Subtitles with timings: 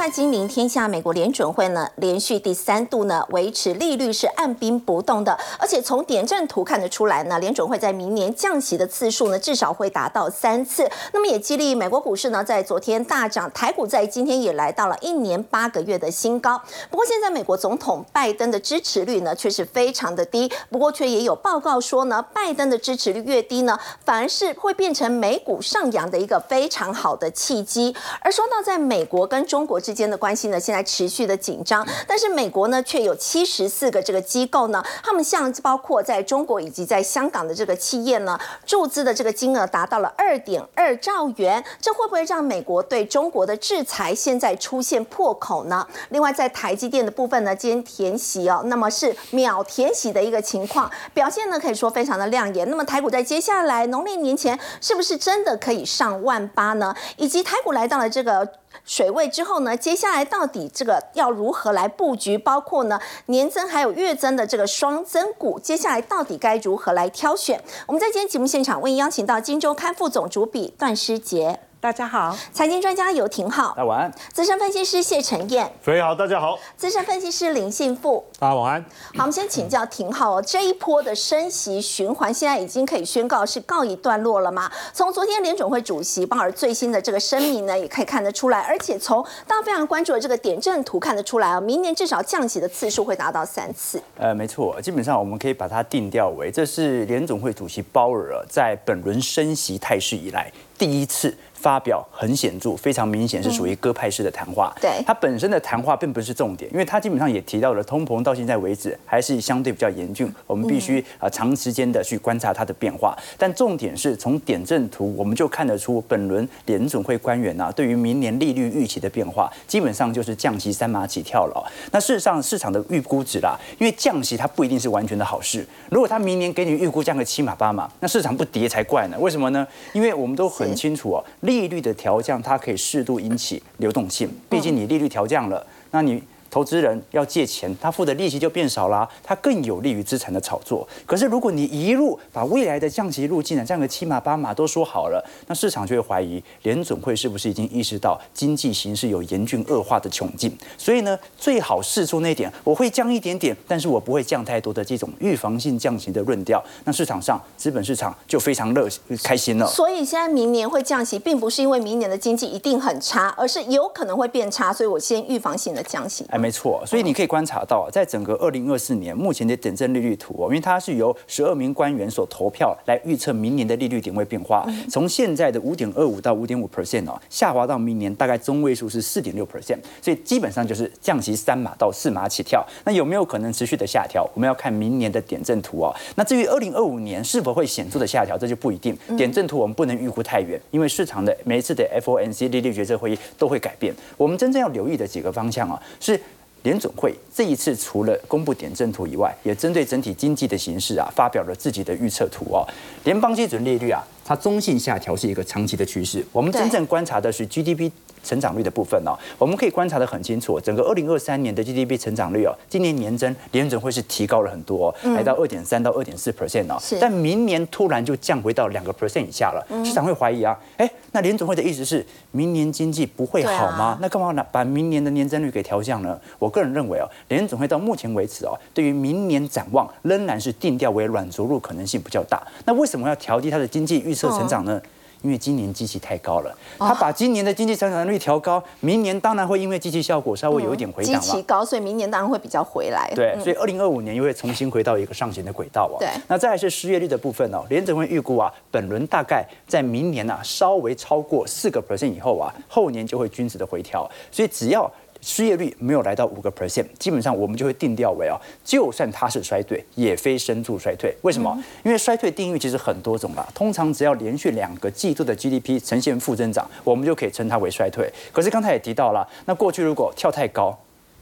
[0.00, 10.90] 在今明天下，美国联准会呢连续第三度呢维持利率是按兵不动的，而且从点阵图看得出来呢，联准会在明年降息的次数呢至少会达到三次。
[11.12, 16.58] 那么也激励美国股市呢在昨天大涨，台股在今天也来到了一年八个月的新高。
[16.90, 27.94] 不过现在美国总统拜登的支持率呢却是非常的低，不过却也有报告说呢，拜登的支持率越低呢，反而是会变成美股上扬的一个非常好的契机。
[28.22, 45.86] 而说到在美国跟中国之间的关系呢，现在持续的紧张，但是美国呢却有七十四个这个机构呢，他们像包括在中国以及在香港的这个企业呢，注资的这个金额达到了二点二兆元，这会不会让美国对中国的制裁现在出现破口呢？
[46.10, 52.68] 另外在台积电的部分呢，今天填息哦，那么是秒填息的一个情况，表现呢可以说非常的亮眼。
[52.70, 56.94] 那么台股在接下来农历年前是不是真的可以上万八呢？
[57.16, 58.59] 以及台股来到了这个。
[58.84, 62.36] 水位之后呢，接下来到底这个要如何来布局？
[62.38, 67.62] 包括呢年增还有月增的这个双增股，接下来到底该如何来挑选？
[67.86, 71.60] 我们在今天节目现场为您邀请到《金周刊》副总主笔段诗杰。
[71.82, 74.12] 大家好，财经专家游廷浩，大家晚安。
[74.34, 76.58] 资深分析师谢晨燕，各位好，大家好。
[76.76, 78.82] 资深分析师林信富，大家晚安。
[79.14, 84.70] 好，我们先请教廷浩哦，这一波的升息循环现在已经可以宣告是告一段落了吗？
[84.92, 93.98] 从昨天联准会主席鲍尔最新的这个声明呢，也可以看得出来，而且从大家非常关注的这个点阵图看得出来啊，明年至少降息的次数会达到三次。
[94.18, 101.34] 呃，没错，基本上我们可以把它定调为，这是联总会主席鲍尔在本轮升息态势以来第一次。
[101.60, 104.74] 发表很显著，非常明显是属于鸽派式的谈话。
[104.80, 113.14] 对，他本身的谈话并不是重点，因为他基本上也提到了通膨到现在为止还是相对比较严峻，我们必须啊长时间的去观察它的变化。
[113.36, 121.72] 但重点是从点阵图我们就看得出，本轮联总会官员呐对于明年利率预期的变化，基本上就是降息三码起跳了。
[121.92, 125.66] 那事实上市场的预估值啦，因为降息它不一定是完全的好事。
[125.90, 129.16] 如果他明年给你预估降个七码八码，那市场不跌才怪呢。
[129.20, 129.66] 为什么呢？
[129.92, 131.24] 因为我们都很清楚哦。
[131.50, 134.28] 利率的调降，它可以适度引起流动性。
[134.48, 136.22] 毕竟你利率调降了，那你。
[136.50, 140.86] 投资人要借钱，他付的利息就变少了，它更有利于资产的炒作。
[141.06, 150.52] 可是如果你一路把未来的降息路径呢，降个七码八码都说好了，那市场就会怀疑联总会是不是已经意识到经济形势有严峻恶化的窘境。
[150.76, 156.62] 所以呢，最好试出那点我会降一点点，但是我不会降太多的这种预防性降息的论调。
[156.84, 158.88] 那市场上资本市场就非常乐
[159.22, 159.66] 开心了。
[159.68, 166.26] 所以现在明年会降息，并不是因为明年的经济一定很差，而是有可能会变差，所以我先预防性的降息。
[166.40, 182.66] 没错，所以你可以观察到，在整个二零二四年目前的点阵利率图哦，因为它是由十二名官员所投票来预测明年的利率点位变化，从现在的五点二五到五点五 percent 哦，下滑到明年大概中位数是四点六 percent，所以基本上就是降息三码到四码起跳。
[182.84, 184.28] 那有没有可能持续的下调？
[184.34, 185.94] 我们要看明年的点阵图哦。
[186.14, 188.96] 那至于二零二五年是否会显著的下调，这就不一定。
[189.16, 193.94] 点阵图我们不能预估太远，因为市场的每一次的 FOMC 利率决策会议都会改变。
[194.16, 196.18] 我们真正要留意的几个方向啊，是。
[196.62, 202.66] 联总会这一次除了公布点阵图以外，也针对整体经济的形势啊，发表了自己的预测图哦。
[203.04, 206.24] 联邦基准利率啊，它中性下调是一个长期的趋势。
[206.32, 207.90] 我们真正观察的是 GDP。
[208.22, 223.98] 成长率的部分呢，我们可以观察的很清楚，整个二零二三年的 GDP 成长率哦，今年年增联准会是提高了很多，来到二点三到二点四 percent 哦，但明年突然就降回到两个 percent 以下了，市场会怀疑啊，哎，那联准会的意思是明年经济不会好吗？
[224.00, 224.44] 那干嘛呢？
[224.52, 226.18] 把明年的年增率给调降呢？
[226.38, 232.42] 我个人认为哦，联准会到目前为止哦，对于明年展望仍然是定调为软着陆可能性比较大。
[232.64, 234.80] 那为什么要调低它的经济预测成长呢？
[235.22, 241.20] 因为今年机器太高了，他把今年的经济成长率调高，明年当然会因为机器效果稍微有一点回档了。
[241.20, 243.10] 机器高，所以明年当然会比较回来。
[243.14, 245.98] 对，所以二零二五年又会重新回到一个上行的轨道啊。
[245.98, 254.90] 对，那再来是失业率的部分哦，联准会预估啊，本轮大概在明年啊稍微超过四个 percent 以后啊，后年就会均值的回调，所以只要。
[255.20, 261.14] 失业率没有来到五个 percent，基本上我们就会定调为啊，就算它是衰退，也非深度衰退。
[261.22, 261.62] 为什么？
[261.84, 268.10] 因为衰退定义其实很多种啦，通常只要连续两个季度的 GDP 呈现负增长，我们就可以称它为衰退。
[268.32, 270.78] 可是刚才也提到了，那过去如果跳太高。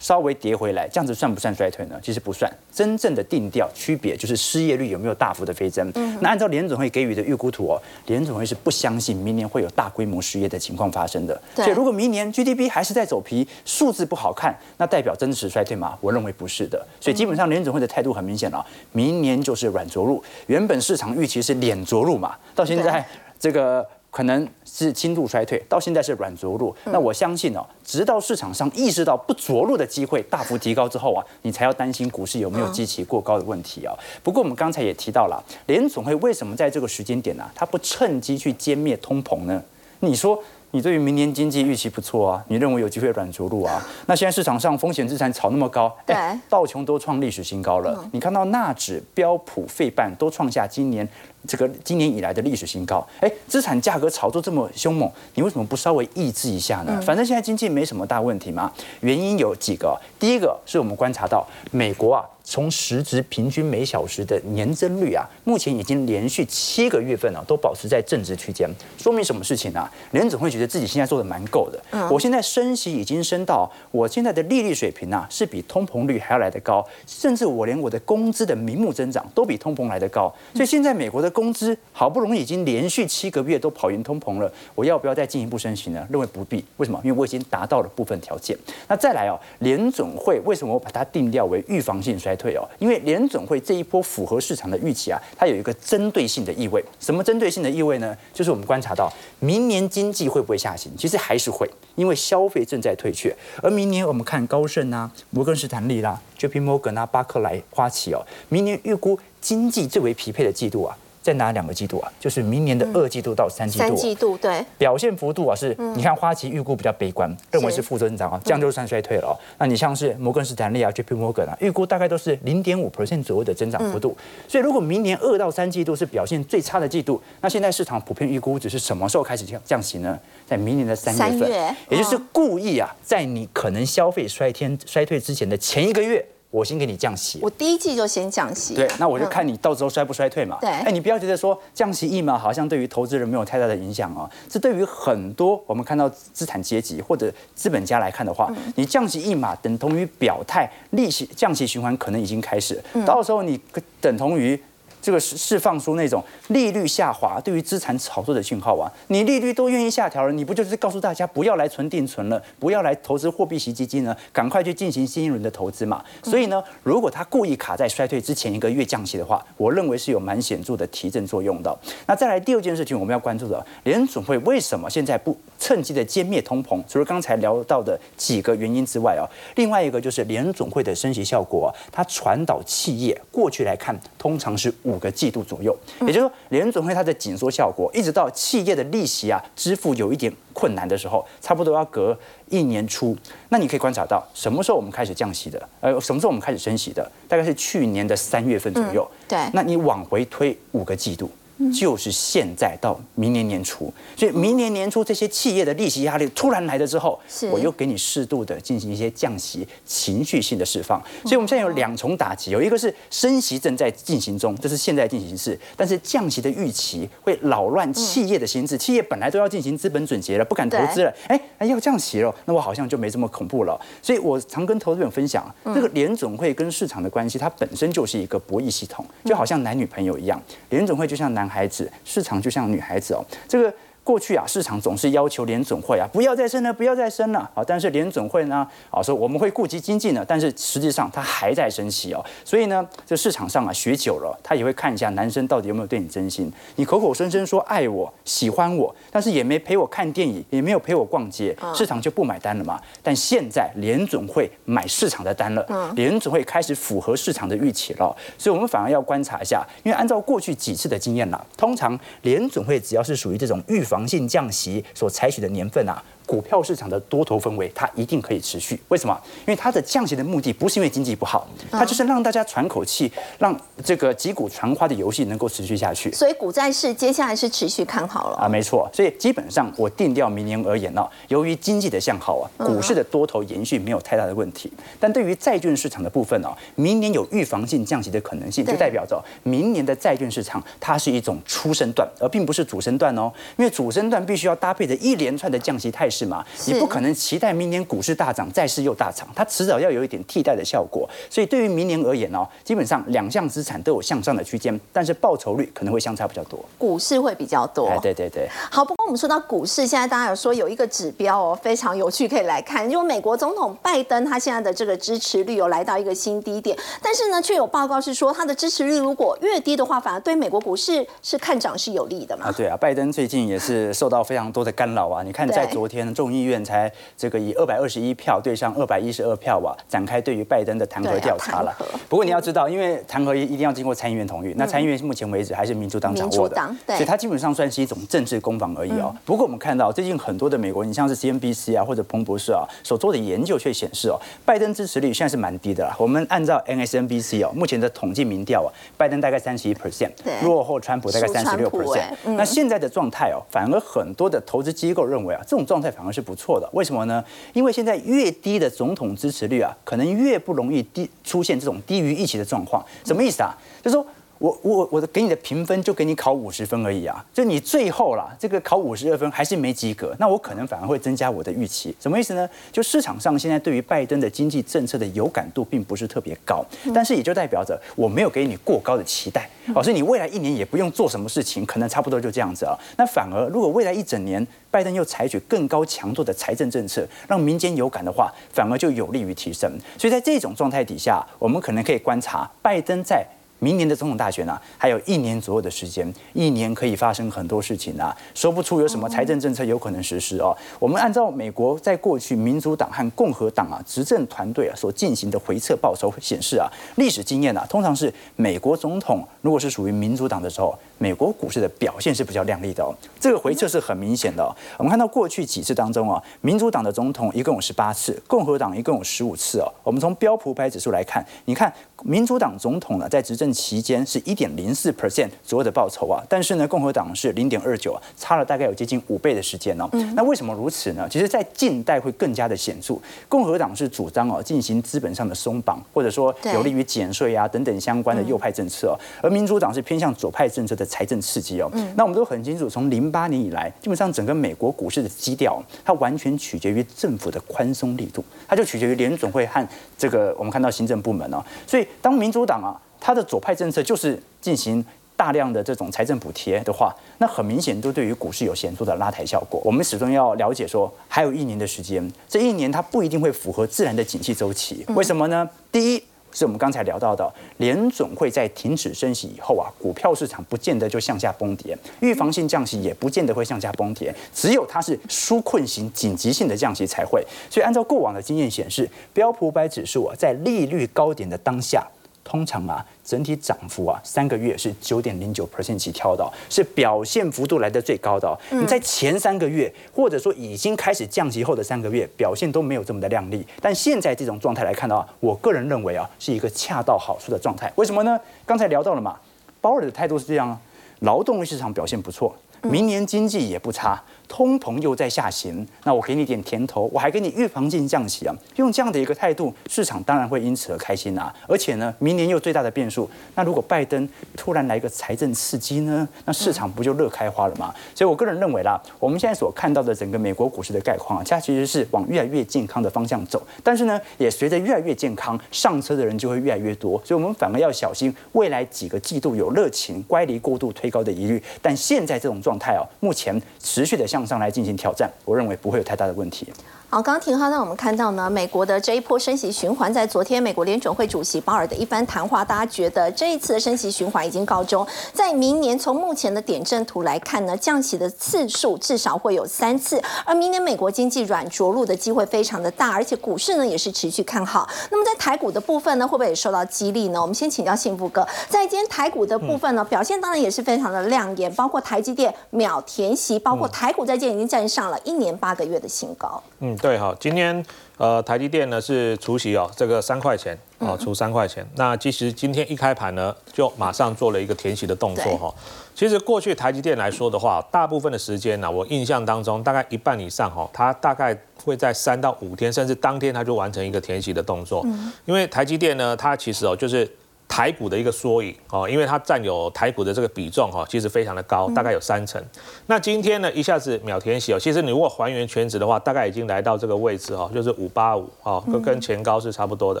[0.00, 2.00] 稍微跌回来，这样子算不算衰退呢？
[2.02, 2.50] 其实不算。
[2.72, 5.92] 真正的定调区别就是失业率有没有大幅的飞增。
[6.20, 11.40] 那按照联总会给予的预估图哦，联总会是不相信明年会有大规模失业的情况发生的。
[11.54, 15.96] 所以如果明年 GDP 还是在走皮，数字不好看，那代表真实衰退吗？
[16.00, 16.84] 我认为不是的。
[16.98, 20.24] 所以基本上联总会的态度很明显了，明年就是软着陆。
[20.46, 23.06] 原本市场预期是脸着陆嘛，到现在
[23.38, 23.86] 这个。
[24.10, 26.74] 可能是轻度衰退，到现在是软着陆。
[26.86, 33.94] 那我相信哦，直到市场上意识到不着陆的机会大幅提高之后啊，你才要担心股市有没有激起过高的问题啊。
[34.22, 39.62] 不过我们刚才也提到了，联总会为什么在这个时间点呢，它不趁机去歼灭通膨呢？
[40.00, 40.42] 你说？
[40.72, 43.84] 你对于明年经济预期不错啊，你认为有机会软着陆啊？
[44.06, 46.14] 那现在市场上风险资产炒那么高，对，
[46.48, 48.04] 道琼都创历史新高了。
[48.12, 51.08] 你看到纳指、标普、费半都创下今年
[51.46, 53.04] 这个今年以来的历史新高。
[53.20, 57.00] 哎，资产价格炒作这么凶猛，你为什么不稍微抑制一下呢？
[57.00, 58.70] 反正现在经济没什么大问题嘛。
[59.00, 62.24] 原因有几个，第一个是我们观察到美国啊。
[62.50, 68.68] 从时值平均每小时的年增率啊，目前已经连续七个月份啊，都保持在正值区间，
[68.98, 69.88] 说明什么事情呢？
[70.10, 71.80] 联总会觉得自己现在做的蛮够的。
[71.92, 80.34] 嗯，我现在升息已经升到我现在的利率水平啊，是比通膨率还要来得高，甚至我连我的工资的名目增长都比通膨来得高。
[80.52, 86.04] 所以现在美国的工资好不容易已经连续七个月都跑赢通膨了，我要不要再进一步升息呢？
[86.10, 86.64] 认为不必。
[86.78, 87.00] 为什么？
[87.04, 88.58] 因为我已经达到了部分条件。
[88.88, 92.36] 那再来哦，联总会为什么我把它定调为预防性衰？
[92.39, 96.82] 退退哦，因为联总会这一波符合市场的预期啊，它有一个针对性的意味。
[96.98, 98.16] 什么针对性的意味呢？
[98.32, 100.90] 就是我们观察到明年经济会不会下行？
[100.96, 103.36] 其实还是会，因为消费正在退却。
[103.62, 106.60] 而明年我们看高盛啊、摩根士丹利啦、J.P.
[106.60, 110.96] Morgan 啊、巴克莱、花旗哦，明年预估经济最为匹配的季度啊。
[111.22, 112.10] 在哪两个季度啊？
[112.18, 113.84] 就是明年的二季度到三季度。
[113.84, 114.64] 三季度对。
[114.78, 119.38] 表现幅度啊，是你看花旗预估比较悲观，认为是负增长啊，这样就算衰退了。
[119.58, 121.14] 那你像是摩根士丹利啊，J.P.
[121.14, 124.16] Morgan 啊，预估大概都是零点五 percent 左右的增长幅度。
[124.48, 130.18] 所以如果明年二到三季度是表现最差的季度，那现在市场普遍预估只是什么时候开始降降息呢？
[130.46, 136.24] 在明年的三月份，也就是故意啊，在你可能消费衰天衰退之前的前一个月。
[136.50, 140.58] 我先给你降息，我第一季就先降息，对，那我就看你到时候衰不衰退嘛。
[140.60, 153.58] 对，哎，你不要觉得说降息一码好像对于投资人没有太大的影响哦，这对于很多我们看到资产阶级或者资本家来看的话，你降息一码等同于表态，利息降息循环可能已经开始，到时候你
[154.00, 154.60] 等同于。
[155.02, 158.90] 这个释释放出那种利率下滑对于资产炒作的信号啊！
[159.08, 164.14] 你利率都愿意下调了，你不就是告诉大家不要来存定存了，不要来投资货币型基金呢？
[164.32, 166.04] 赶快去进行新一轮的投资嘛！
[166.22, 171.78] 所以呢，如果他故意卡在衰退之前一个月降息的话，我认为是有蛮显著的提振作用的。
[172.06, 176.82] 那再来第二件事情，我们要关注的，联总会为什么现在不趁机的歼灭通膨？
[176.86, 179.24] 除了刚才聊到的几个原因之外啊，
[179.56, 184.70] 另外一个就是联总会的升息效果，它传导企业过去来看，通常是。
[184.90, 193.16] 五个季度左右，也就是说，联总会它的紧缩效果，一直到企业的利息啊支付有一点困难的时候，差不多要隔一年初。
[193.50, 195.68] 那你可以观察到，什么时候我们开始降息的？
[195.80, 197.08] 呃，什么时候我们开始升息的？
[197.28, 199.08] 大概是去年的三月份左右。
[199.28, 201.30] 对，那你往回推五个季度。
[201.72, 207.20] 就是现在到明年年初，所以明年年初这些企业的利息压力突然来了之后，
[207.50, 210.98] 我又给你适度的进行一些降息，情绪性的释放。
[211.24, 223.78] 所以我们现在有两重打击，有一个是升息正在进行中，这是现在进行式，但是降息的预期会扰乱企业的心智，企业本来都要进行资本准结了，不敢投资了，哎哎要降息了，那我好像就没这么恐怖了。
[224.00, 231.49] 所以我常跟投资人分享，这个联总会跟市场的关系，它本身就是一个博弈系统，就好像男女朋友一样，联总会就像男。
[231.50, 233.74] 孩子，市场就像女孩子哦，这个。
[234.10, 237.62] 过去啊，市场总是要求联总会啊不要再升了，不要再升了啊。
[237.64, 242.20] 但是联总会呢啊说我们会顾及经济呢，但是实际上它还在升息哦。
[242.44, 246.52] 所以呢，这市场上啊学久了，他也会看一下男生到底有没有对你真心。
[246.74, 252.80] 你口口声声说爱我、喜欢我，但是也没陪我看电影，也没有陪我逛街，市场就不买单了嘛。
[253.04, 255.64] 但现在联总会买市场的单了，
[255.94, 258.12] 联总会开始符合市场的预期了。
[258.36, 263.84] 所以我们反而要观察一下，因为按照过去几次的经验啦，通常联总会只要是属于这种预。
[263.90, 266.02] 防性降息所采取的年份啊。
[266.30, 268.80] 股票市场的多头氛围，它一定可以持续。
[268.86, 269.20] 为什么？
[269.40, 273.10] 因为它的降息的目的不是因为经济不好，它就是让大家喘口气，
[273.40, 276.12] 让这个击鼓传花的游戏能够持续下去。
[276.12, 278.88] 所以股债市接下来是持续看好了啊，没错。
[278.92, 284.72] 所以基本上我定调明年而言呢，由于经济的向好啊，股市的多头延续没有太大的问题。
[285.00, 293.32] 但对于债券市场的部分呢，明年有预防性降息的可能性，就代表着明年的债券市场它是一种初升段，而并不是主升段哦。
[293.56, 296.19] 因为主升段必须要搭配着一连串的降息态势。
[296.20, 296.44] 是嘛？
[296.66, 301.08] 你不可能期待明年股市大涨，债市又大涨，它迟早要有一点替代的效果。
[301.30, 306.58] 所以对于明年而言哦，基本上两项资产都有向上的区间，但是报酬率可能会相差比较多。
[306.76, 307.86] 股市会比较多。
[307.86, 308.48] 哎，对对对。
[308.70, 309.10] 好，不过我。
[309.10, 322.46] 们说到股市，现在大家有说有一个指标哦，非常有趣，可以来看，就美国总统拜登他现在的这个支持率有来到一个新低点，但是呢，却有报告是说他的支持率如果越低的话，反而对美国股市是看涨是有利的嘛？
[322.46, 325.24] 啊，对啊，拜登最近也是受到非常多的干扰啊。
[325.24, 331.74] 你看，在昨天众议院才这个以二百二十一票对上二百一十二票啊，展开对于拜登的弹劾调查了。
[332.08, 336.56] 不过你要知道，因为弹劾一一定要经过参议院同意，那参议院目前为止还是民主党掌握的，
[336.88, 339.14] 所以它基本上算是一种政治攻防而已哦。
[339.24, 345.94] 不过我们看到最近很多的美国，你像是 CNBC 啊或者彭博社啊所做的研究却显示哦，拜登支持率现在是蛮低的啦。
[345.98, 350.10] 我们按照 NSNBC 哦目前的统计民调啊，拜登大概三十一 percent，
[350.42, 352.04] 落后川普大概三十六 percent。
[352.36, 356.66] 那现在的状态哦，反而很多的投资机构认为啊，这种状态反而是不错的。
[356.72, 357.22] 为什么呢？
[357.52, 362.82] 因为现在越低的总统支持率啊，可能越不容易低出现这种低于预期的状况。
[363.04, 363.52] 什么意思啊？
[363.82, 364.06] 就是说。
[364.40, 372.48] 我我我的给你的评分就给你考五十分而已啊，就你最后啦，这个考五十二分还是没及格，那我可能反而会增加我的预期，什么意思呢？
[372.72, 382.74] 就市场上现在对于拜登的经济政策的有感度并不是特别高，但是也就代表着我没有给你过高的期待，哦，所以你未来一年也不用做什么事情，可能差不多就这样子啊。
[382.96, 389.70] 那反而如果未来一整年拜登又采取更高强度的财政政策，让民间有感的话，反而就有利于提升。
[389.98, 393.22] 所以在这种状态底下，我们可能可以观察拜登在。
[393.60, 400.56] 明年的总统大选啊，还有一年左右的时间，一年可以发生很多事情啊，说不出有什么财政政策有可能实施哦。
[400.78, 412.94] 我们按照美国在过去民主党和共和党啊执政团队啊所进行的回测报酬显示啊，历史经验啊，通常是美国总统如果是属于民主党的时候，美国股市的表现是比较亮丽的哦。
[413.20, 414.42] 这个回撤是很明显的。
[414.78, 419.70] 我们看到过去几次当中啊，民主党的总统一共有十八次，共和党一共有十五次哦。
[419.82, 423.50] 我们从标普百指数来看，你看民主党总统呢在执政。
[423.60, 429.88] 期间是一点零四 percent 左右的报酬啊，但是呢，共和党是零点二九啊，差了大概有接近五倍的时间哦。
[430.14, 431.06] 那为什么如此呢？
[431.10, 432.94] 其实，在近代会更加的显著。
[433.28, 441.70] 共和党是主张哦进行资本上的松绑，或者说有利于减税啊等等相关的右派政策哦，而民主党是偏向左派政策的财政刺激哦。
[441.96, 449.66] 那我们都很清楚，从零八年以来，基本上整个美国股市的基调，它完全取决于政府的宽松力度，它就取决于联总会和
[449.98, 451.44] 这个我们看到行政部门哦。
[451.66, 452.80] 所以，当民主党啊。
[453.02, 454.84] 它的左派政策就是进行
[455.16, 459.58] 大量的这种财政补贴的话，那很明显都对于股市有显著的拉抬效果。
[459.64, 464.84] 我们始终要了解说，还有一年的时间，这一年它不一定会符合自然的景气周期。
[464.88, 465.48] 为什么呢？
[465.72, 477.24] 第一是我们刚才聊到的，联总会在停止升息以后啊，股票市场不见得就向下崩跌，预防性降息也不见得会向下崩跌，只有它是纾困型、紧急性的降息才会。
[477.50, 481.86] 所以按照过往的经验显示，标普百指数啊，在利率高点的当下。
[482.22, 488.38] 通常啊，整体涨幅啊，三个月是九点零九 percent 起跳的，是表现幅度来的最高的。
[488.50, 493.44] 你在前三个月，或者说已经开始降息后的三个月，表现都没有这么的亮丽。
[493.60, 497.72] 但现在这种状态来看的话，我个人认为啊，是一个恰到好处的状态。
[497.76, 498.18] 为什么呢？
[498.46, 499.18] 刚才聊到了嘛，
[499.60, 500.60] 鲍尔的态度是这样啊，
[501.00, 504.00] 劳动力市场表现不错，明年经济也不差。
[504.30, 511.34] 通膨又在下行，那我给你点甜头，我还给你预防性降息啊，用这样的一个态度，市场当然会因此而开心啊。
[511.48, 517.74] 而且呢，明年又最大的变数，那如果拜登突然来一个财政刺激呢，那市场不就乐开花了吗？
[517.92, 523.44] 所以我个人认为啦，我们现在所看到的整个美国股市的概况啊，它其实是往越来越健康的方向走。
[523.64, 531.42] 但是呢，也随着越来越健康，上车的人就会越来越多，所以我们反而要小心未来几个季度有热情乖离过度推高的疑虑。
[531.60, 536.52] 但现在这种状态啊，目前持续的向上来进行挑战，我认为不会有太大的问题。
[536.92, 544.84] 好，刚刚廷浩让我们看到呢，美国的这一波升息循环，在昨天美国联准会主席鲍尔的一番谈话，大家觉得这一次的升息循环已经告终。
[545.12, 554.68] 在明年，从目前的点阵图来看呢，降息的次数至少会有三次，而明年美国经济软着陆的机会非常的大，而且股市呢也是持续看好。
[554.90, 557.22] 那么在台股的部分呢，会不会也受到激励呢？
[557.22, 566.42] 我们先请教幸福哥，在今天台股的部分呢，表现当然也是非常的亮眼，包括台积电秒填息，包括台股在今天已经站上了一年八个月的新高。
[566.58, 566.76] 嗯。
[566.78, 567.64] 对哈，今天
[567.96, 571.64] 呃台积电呢是除息哦，这个三块钱哦，除三块钱。
[571.76, 575.54] 那其实今天一开盘呢，就马上做了一个填息的动作哈。
[575.94, 584.84] 其实过去台积电来说的话，大部分的时间呢，我印象当中大概一半以上哈，它大概会在三到五天，甚至当天它就完成一个填息的动作。
[585.26, 587.08] 因为台积电呢，它其实哦就是。
[587.50, 592.40] 台股的一个缩影哦，因为它占有台股的这个比重哈，其实非常的高，大概有三成。
[592.86, 600.00] 那今天呢，一下子秒填息哦，其实你如果还原全值的话，大概已经来到这个位置哈，就是五八五哦，跟跟前高是差不多的，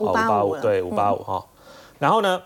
[0.00, 1.42] 五八五对五八五哈。
[2.00, 2.42] 然后呢，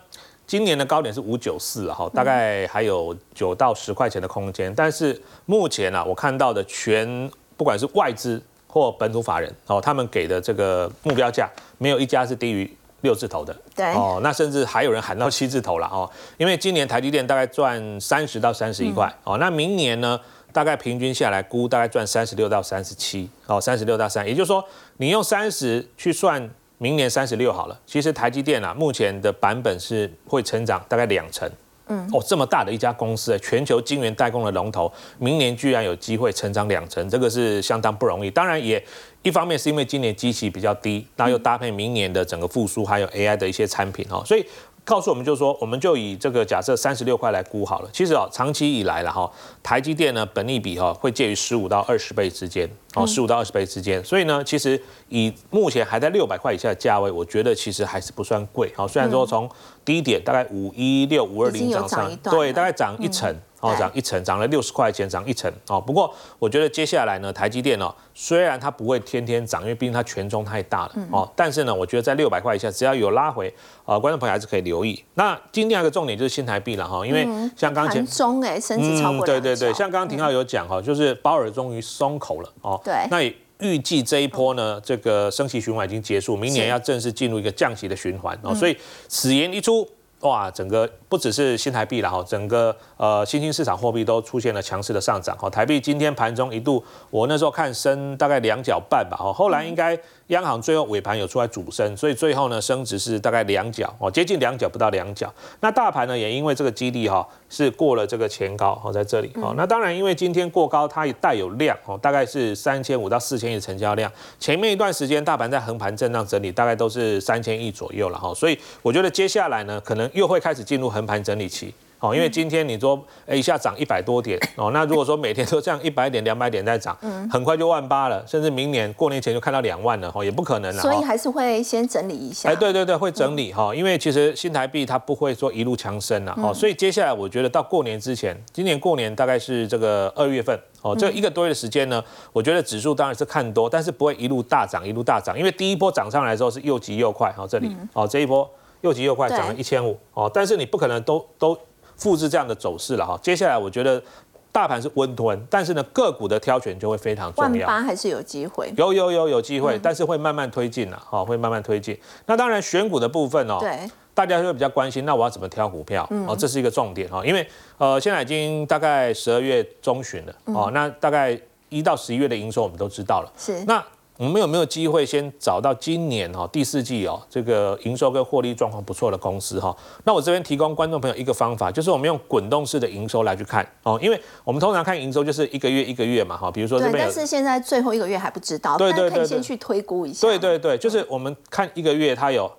[0.46, 4.72] 今年的高点是五九四哈，大概还有九到十块钱的空间。
[4.74, 12.70] 但是目前啊，我看到的全不管是外资或本土法人哦，他们给的这个目标价，没有一家是低于
[13.02, 13.54] 六字头的。
[13.76, 20.18] 对哦，那甚至还有人喊到七字头了哦，因为今年台积电大概赚三十到三十一块哦，那明年呢，
[20.52, 24.64] 大概平均下来估大概赚三十六到三十七哦，三十六到三，也就是说
[24.96, 26.50] 你用三十去算。
[26.78, 31.48] 明年三十六好了，其实台积电啊，目前的版本是会成长大概两成。
[31.88, 38.30] 嗯，哦，这么大的一家公司，全球晶圆代工的龙头，明年居然有机会成长两成，这个是相当不容易。
[38.30, 38.82] 当然也
[39.22, 44.44] 一方面是因为今年机器比较低，那又搭配明年的整个复苏，还有 AI 的一些产品哦，所以。
[44.84, 47.90] 告诉我们，就是说，我们就以这个假设三十六块来估好了。
[47.92, 49.30] 其实哦，长期以来了哈，
[49.62, 54.04] 台积电呢，本利比哈会介于十五到二十倍之间，哦，十五到二十倍之间。
[54.04, 58.72] 所以呢，其实以目前还在六百块以下的价位，我觉得其实还是不算贵。
[58.74, 59.48] 好，虽然说从
[59.84, 63.34] 低点大概五一六五二零涨上，对，大概涨一成。
[63.62, 65.80] 哦，涨一成，涨了六十块钱，涨一成哦。
[65.80, 71.30] 不过我觉得接下来呢，台积电哦，虽然它不会天天涨，因为毕竟它权重太大了哦。
[71.36, 73.54] 但是呢，我觉得在六百块以下，只要有拉回，
[73.84, 75.00] 呃，观众朋友还是可以留意。
[75.14, 77.24] 那今天一个重点就是新台币了哈，因为
[77.56, 82.80] 像刚前中哎，升值超过对对对，像刚刚廷浩有讲哈，就是鲍尔终于松口了哦。
[82.84, 83.06] 对。
[83.12, 88.52] 那也预计这一波呢，这个升息循环已经结束，明年要正式进入一个降息的循环哦。
[88.52, 88.76] 所以
[89.06, 89.88] 此言一出。
[90.22, 95.48] 哇，整个不只是新台币了哈，整个呃新兴市场货币都出现了强势的上涨哈。
[95.48, 99.96] 台币今天盘中一度，我那时候看升大概两角半吧，哈，后来应该。
[100.32, 105.32] 央行最后尾盘有出来主升，所以最后呢升值是大概两角哦，接近两角不到两角。
[105.60, 109.52] 那大盘呢也因为这个基地哈是过了这个前高哦，在这里哦。
[109.56, 114.10] 那当然因为今天过高，它也带有量哦，大概是三千五到四千亿成交量。
[114.40, 118.32] 前面一段时间大盘在横盘震荡整理，大概都是三千亿左右了哈。
[118.34, 121.74] 所以我觉得接下来呢，可能又会开始进入横盘整理期。
[122.02, 130.82] 哦，因为今天你说，哎，一下涨一百多点哦，那如果说每天都这样一百点、两百点在涨，嗯，很快就万八了，甚至明年过年前就看到两万了，哦，也不可能了。
[130.82, 132.50] 所以还是会先整理一下。
[132.50, 151.56] 哎，对对对，会整理哈，因为其实新台币它不会说一路强升了，哦，所以接下来我觉得到过年之前，今年过年大概是这个二月份，哦，这一个多月的时间呢，我觉得指数当然是看多，但是不会一路大涨，一路大涨，因为第一波涨上来之后是又急又快，哦，这里，哦，这一波又急又快，涨了一千五，哦，但是你不可能都都。
[152.02, 154.02] 复制这样的走势了哈，接下来我觉得
[154.50, 157.66] 大盘是温吞，但是呢个股的挑选就会非常重要。
[157.66, 161.96] 万八还是有机会，有有有有机会，但是会慢慢推进了哈，会慢慢推进。
[162.26, 166.06] 那当然选股的部分哦，对，大家会比较关心，那我要怎么挑股票？
[166.26, 167.46] 哦，这是一个重点哈，因为
[167.78, 171.38] 呃现在已经大概十二月中旬了哦，那大概
[171.68, 173.82] 一到十一月的营收我们都知道了，是那。
[174.18, 179.74] 我们有没有机会先找到今年哈第四季哦这个营收跟获利状况不错的公司哈？
[180.04, 190.26] 那我这边提供观众朋友一个方法，就是我们用滚动式的营收来去看哦，因为我们通常看营收就是一个月一个月嘛哈，比如说这边但是现在最后一个月还不知道，对对可以先去推估一下。
[190.26, 192.50] 对对对，就是我们看一个月它有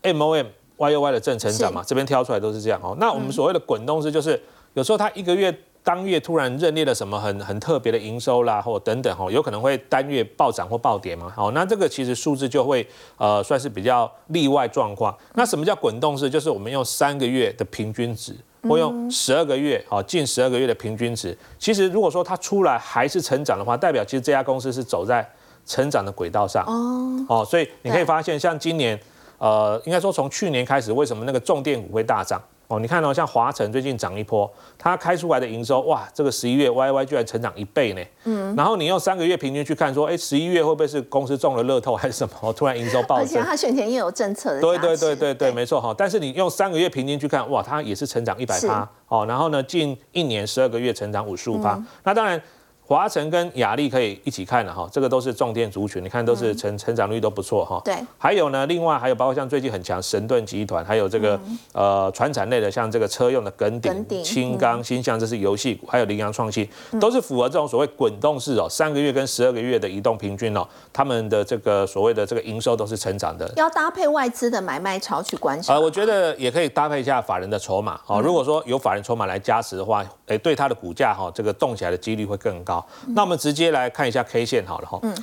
[0.00, 0.46] M O M
[0.78, 2.96] Y O Y 的正成长嘛，这边挑出来都是这样哦。
[2.98, 5.54] 那我们所谓的滚动式就是有时候它一个月。
[5.84, 11.30] 当月突然认列了什么很很特别的营收啦，或等等哈，有可能会单月暴涨或暴跌嘛？
[11.36, 12.84] 好，那这个其实数字就会
[13.18, 15.14] 呃算是比较例外状况。
[15.34, 16.30] 那什么叫滚动式？
[16.30, 21.36] 就是我们用三个月的平均值，或用十二个月，好近十二个月的平均值。
[21.58, 25.30] 其实如果说它出来还是成长的话，代表其实这家公司是走在
[25.66, 26.64] 成长的轨道上。
[26.64, 28.98] 哦哦，所以你可以发现，像今年
[29.36, 32.40] 呃，应该说从去年开始，为什么那个重电股会大涨？
[32.66, 38.02] 哦，你看到像华晨最近涨一波，它开出来的营收，哇，这个十一月 Y Y 居然成长一倍呢。
[38.24, 42.52] 嗯，然后你用三个月平均去看，说，哎，十一月会不会是公司中了乐透还是什么？
[42.54, 43.24] 突然营收暴增。
[43.24, 44.60] 而且它选前又有政策的。
[44.60, 45.94] 对对对对对，没错哈。
[45.96, 48.88] 但是你用三个月平均去看，哇，它也是成长一百趴。
[49.08, 51.80] 哦，然后呢，近一年十二个月成长五十五趴。
[52.02, 52.40] 那当然。
[52.86, 57.80] 华晨跟雅丽可以一起看了哈，这个都是重电族群，你看都是成成长率都不错哈。
[57.82, 57.96] 对。
[58.18, 61.40] 还有呢，另外还有包括像最近很强神盾集团，还有这个
[61.72, 66.68] 呃船产类的，像这个车用的耿鼎、青钢、新象，这是游戏股，还有羚羊创新，
[67.00, 73.50] 都是符合这种所谓滚动式哦，三个月跟十二个月的移动平均哦，他们的这个所谓的这个营收都是成长的。
[73.56, 75.72] 要搭配外资的买卖潮去观察。
[75.72, 78.20] 呃，我觉得也可以搭配一下法人的筹码哦。
[78.20, 82.73] 如果说有法人筹码来加持的话，哎，对它的股价哈这个动起来的几率会更高。
[83.08, 85.14] 那我们直接来看一下 K 线好了哈，嗯，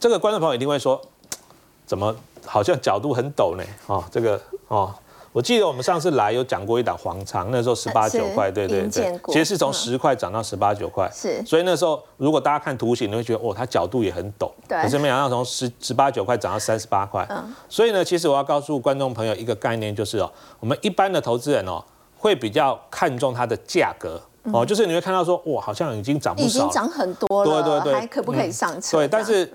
[0.00, 1.00] 这个观众朋友一定会说，
[1.86, 3.64] 怎么好像角度很陡呢？
[3.86, 4.94] 哦，这个哦，
[5.32, 11.42] 我记得我们上次来有讲过一档黄长，那时候十八九块，对对对，其实是从十块涨到十八九块，是。
[11.44, 14.80] 所以那时候如果大家看图形，你会觉得哦，它角度也很陡，对。
[14.82, 17.54] 可是没想到从十十八九块涨到三十八块，嗯。
[17.68, 21.84] 所以呢，其实我要告诉观众朋友一个概念，就是哦，我们一般的投资人哦，
[22.16, 28.98] 会比较看重它的价格哦，就是你会看到说哇，好像已经涨不少，已经涨很多了，对对对，还可不可以上车？
[28.98, 29.52] 对，但是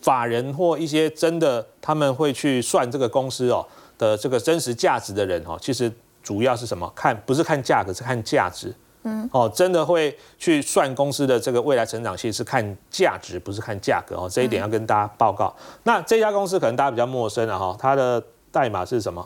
[0.00, 3.66] 法人或一些真的他们会去算这个公司哦。
[3.98, 5.92] 的这个真实价值的人哦，其实
[6.24, 6.90] 主要是什么？
[6.92, 8.74] 看不是看价格，是看价值。
[9.04, 14.28] 嗯，哦，真的会去算公司的这个未来成长性，是看价值，不是看价格哦。
[14.28, 15.54] 这一点要跟大家报告。
[15.84, 19.24] 那这家公司可能大家比较陌生了哈，它的代码是什么？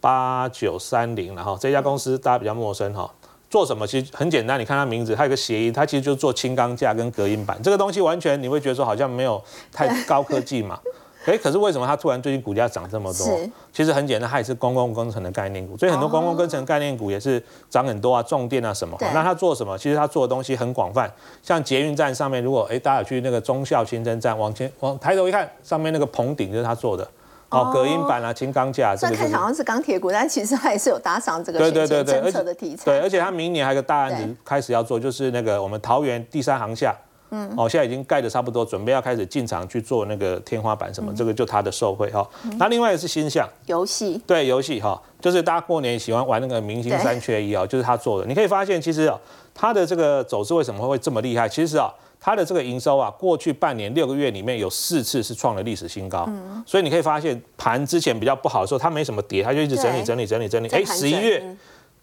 [0.00, 3.12] 八九三零，然后这家公司大家比较陌生哈，
[3.56, 3.86] 做什么？
[3.86, 7.58] 其实很简单，你看它名字，它有个谐音，它其实就做轻钢架跟隔音板。
[7.62, 9.42] 这个东西完全你会觉得说好像没有
[9.72, 10.78] 太高科技嘛。
[11.24, 13.26] 哎，可是为什么它突然最近股价涨这么多？
[13.72, 18.94] 其实很简单，它也是公共工程的概念股，所以很多公共工程概念股也是涨很多啊，重电啊什么。
[19.14, 19.78] 那它做什么？
[19.78, 21.10] 其实它做的东西很广泛，
[21.42, 27.08] 像捷运站上面，如果哎大家有去那个忠孝新生站，往前往抬头一看，上面那个棚顶就是它做的。
[27.50, 28.94] 哦，隔音板啊，轻钢架。
[28.96, 32.84] 虽然看好像是钢铁股，但其实它也是有搭上这个对对对政策的题材。
[32.84, 36.94] 对，而且它明年还有个大案子开始要做，就是那个我们桃园第三航厦。
[37.30, 42.24] 嗯，哦，现在已经盖的差不多，准备要开始进场去做那个天花板什么，这个就它的受惠哈。
[42.56, 48.26] 那另外一个是新项游戏，对游戏哈，就是大家过年喜欢玩那个明星三缺一啊，就是他做的。
[48.28, 49.18] 你可以发现，其实啊，
[49.52, 51.48] 它的这个走势为什么会这么厉害？
[51.48, 51.92] 其实啊，
[52.26, 56.24] 它的这个营收啊，过去半年六个月里面有四次是创了历史新高。
[56.26, 60.66] 嗯，所以你可以发现，盘之前比较不好的时候，它没什么跌，它就一直整理整理整理整理。
[60.70, 61.56] 哎，十一月。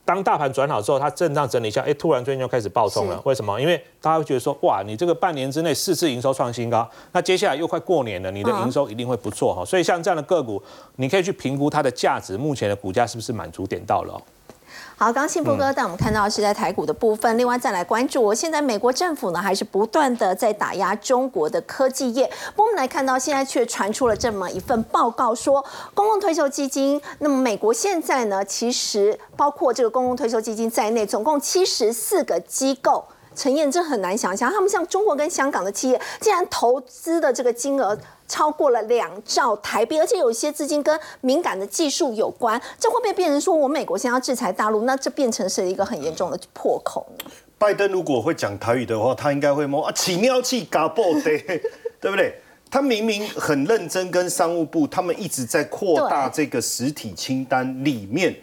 [0.05, 3.21] 当大盘转好之后，它震荡整理一下，哎，突然最近就开始暴冲了。
[3.25, 3.59] 为什么？
[3.59, 9.65] 因为大家会觉得说，哇，你这个半年之内四次营收创新高，那接下来又快过年了，你的营收一定会不错哈。
[9.65, 10.63] 所以像这样的个股，
[10.95, 14.21] 你可以去评估它的价值，目前的股价是不是满足点到了。
[14.95, 22.31] 好，刚幸波哥带我们看到是在台股的部分，另外再来关注，现在美国政府呢还是不断的在打压中国的科技业。
[22.55, 33.03] 我们来看到现在却传出了这么一份报告，说公共退休基金，那么美国现在呢，其实包括这个公共退休基金在内，总共七十四个机构。
[33.35, 37.97] 陈燕，这很难想象，他们像中国跟香港的企业，竟然投资的这个金额
[38.33, 44.85] 超过了两兆台币，而且有一些资金跟敏感的技术有关，这会不会变成说我美国先要制裁大陆？
[44.85, 47.29] 那这变成是一个很严重的破口呢？
[47.59, 51.21] 拜登如果会讲台语的话，他应该会摸啊，起尿气嘎爆的，
[52.01, 52.33] 对不对？
[52.71, 58.35] 他明明很认真，跟商务部他们一直在扩大这个实体清单里面。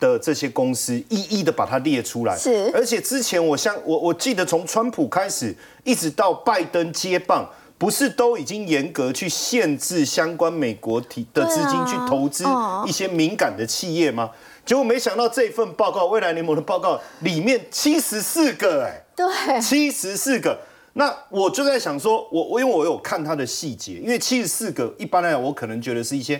[0.00, 7.44] 的这些公司一一的把它列出来，是，而且之前我像我我记得从川普开始一直到拜登接棒，
[7.78, 12.44] 不是都已经严格去限制相关美国体的资金去投资
[12.84, 14.30] 一些敏感的企业吗？
[14.66, 20.58] 结果没想到这份报告，未来联盟的报告里面七十四个，哎，对，七十四个。
[20.94, 26.38] 那我就在想说，我我因为我有看它的细节，因为七十四个一般来讲，我可能觉得是一些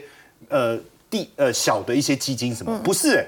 [0.49, 0.77] 呃
[1.09, 3.27] 地呃小的一些基金什么，不是哎。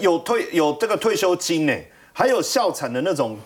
[0.00, 1.72] 有退有这个退休金呢，
[2.12, 3.38] 还有校产的那种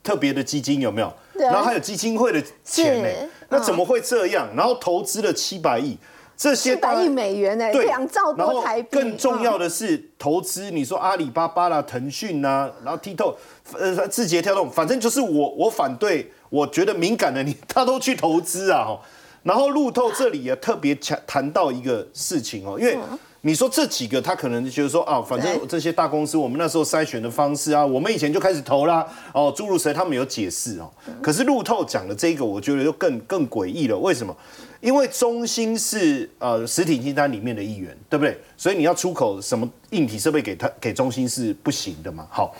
[0.00, 1.12] 特别的基金有没有？
[1.34, 3.08] 然后还有基金会的钱呢？
[3.48, 4.48] 那怎么会这样？
[4.54, 5.96] 然后投资了七百亿，
[6.36, 7.70] 这些七百亿美元呢？
[7.72, 8.88] 两兆多台币。
[8.90, 13.34] 更重要的是投资，你说阿里巴巴啦、腾讯呐，然后 TikTok、
[13.72, 18.98] 呃字节跳动，反正就是我我反对，我觉得敏感的你他都去投资啊。
[19.42, 22.98] 然后路透这里也特别强谈到一个事情哦，因为。
[23.42, 30.90] 你说这几个，他可能觉得说啊，反正这些大公司，我们那时候筛选的方式啊，我们以前就开始投啦，哦，诸如谁，他们有解释哦。
[31.22, 33.96] 可是路透讲的这个，我觉得就更更诡异了。
[33.96, 34.36] 为什么？
[34.80, 38.36] 因为中兴是呃实体清单里面的一员，对不对？
[38.56, 42.26] 所以你要出口什么硬体设备给他给中兴是不行的嘛。
[42.30, 42.54] 好，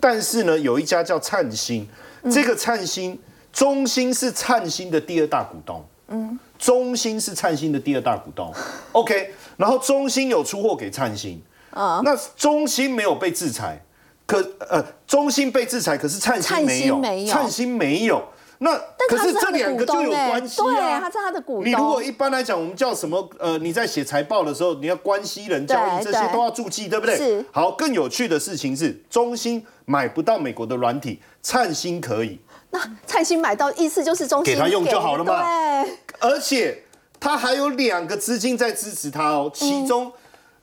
[0.00, 1.88] 但是呢，有一家叫灿星，
[2.30, 3.16] 这个灿星，
[3.52, 5.84] 中兴是灿星的第二大股东。
[6.08, 8.52] 嗯，中兴是灿星的第二大股东。
[8.92, 9.32] OK。
[9.56, 11.40] 然后中兴有出货给灿星，
[11.70, 13.80] 啊，那中兴没有被制裁，
[14.26, 14.38] 可
[14.68, 18.22] 呃，中兴被制裁，可是灿星没有，灿星没有，
[18.58, 18.76] 那
[19.08, 21.66] 可是这两个就有关系啊，他是他的股东。
[21.66, 23.28] 你如果一般来讲，我们叫什么？
[23.38, 27.16] 呃，你在写财报的时候，你要关系人交易这些都要注记，对不对？
[27.16, 27.44] 是。
[27.52, 32.40] 好，更有趣的事情是，中兴买不到美国的软体，灿星可以。
[32.70, 35.42] 那灿星买到，意思就是中兴给他用就好了嘛？
[35.84, 35.98] 对。
[36.20, 36.83] 而且。
[37.24, 40.12] 他还有两个资金在支持他哦，其中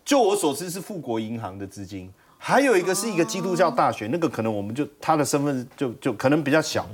[0.06, 6.88] 就我所知是富国银行的资金，还有一个是一个基督教大学，那个可能我们就他的身份就就可能比较小。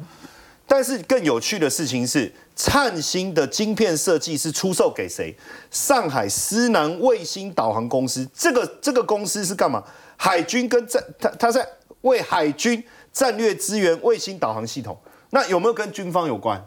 [0.65, 5.36] 但是更有趣的事情是，灿星的晶片设计是出售给谁？
[5.69, 8.25] 上海思南卫星导航公司。
[8.34, 9.84] 这个这个公司是干嘛？
[10.15, 11.67] 海军跟战，他他在
[12.03, 14.97] 为海军战略资源卫星导航系统。
[15.32, 16.65] 那有没有跟军方有关？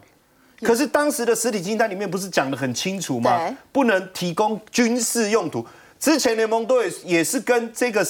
[0.63, 3.55] 可是当时的实体清单里面不是讲的很清楚吗？
[3.71, 5.65] 不能提供军事用途。
[5.99, 8.05] 之前联盟队也是跟这个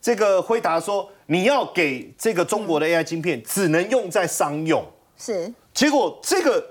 [0.00, 4.84] 这个辉达说，你要给这个中国的 AI 晶片，只能用在商用。
[5.18, 6.64] 是结果这个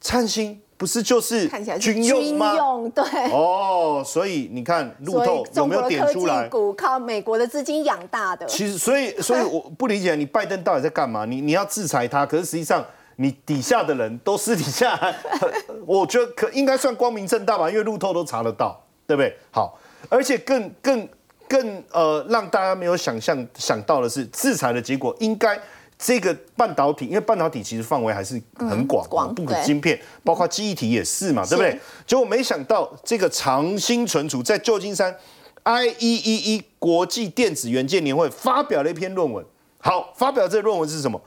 [0.00, 2.54] 灿星不是就是军用吗？
[2.56, 3.04] 用对。
[3.30, 6.48] 哦，所以你看路透有没有点出来？
[6.48, 11.24] 股靠美国的资金养大的，其实，所以，所以我不理解你拜登到底在干嘛？
[11.24, 12.84] 你你要制裁他，可是实际上
[13.16, 14.98] 你底下的人都私底下，
[15.86, 19.36] 我觉得可应该算光明正大吧，因为路透都查得到，对不对？
[19.50, 21.08] 好，而且更更
[21.48, 25.60] 更呃，让大家没有想象想到的是，制裁的结果应该。
[25.96, 31.80] 这个半导体，因为半导体其实范围还是很广，广不可对晶片，包括记忆体也是嘛，对不对？
[32.04, 35.16] 结果没想到这个长兴存储在旧金山
[35.62, 39.42] IEEE 国际电子元件年会发表了一篇论文。
[39.78, 41.18] 好，发表这个论文是什么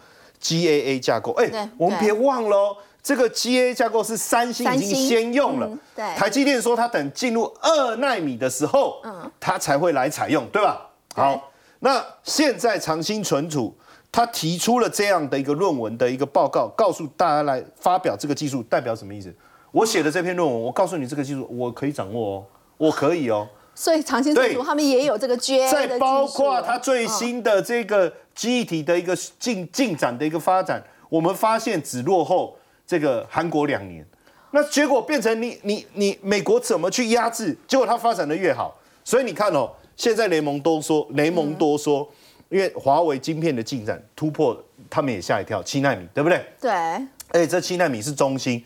[0.41, 1.31] ？GAA 架构。
[1.33, 5.79] 哎对，我们别忘了哦，这个 GAA 架构是三星已经先用了嗯。
[5.95, 10.87] 对台积电说它等进入二纳米的时候，嗯它才会来采用，对吧？
[11.15, 13.75] 好，那现在长兴存储。
[14.09, 19.31] 他提出了这样的一个论文的一个报告，告诉大家来发表这个技术代表什么意思？
[19.69, 22.45] 我写的这篇论文，我告诉你这个技术我可以掌握哦，
[22.77, 23.47] 我可以哦。
[23.75, 34.05] 所以长兴存储他们也有这个 GA 的再包括它最新的这个记忆体的一个进进展的一个发展，我们发现只落后这个韩国两年，
[34.51, 37.57] 那结果变成你你你美国怎么去压制？
[37.67, 42.07] 结果它发展的越好，所以你看哦，现在联盟都说雷蒙多说，
[42.49, 44.55] 因为华为晶片的进展突破，
[44.87, 46.45] 他们也吓一跳，七纳米对不对？
[46.61, 48.63] 对，哎，这七纳米是中心，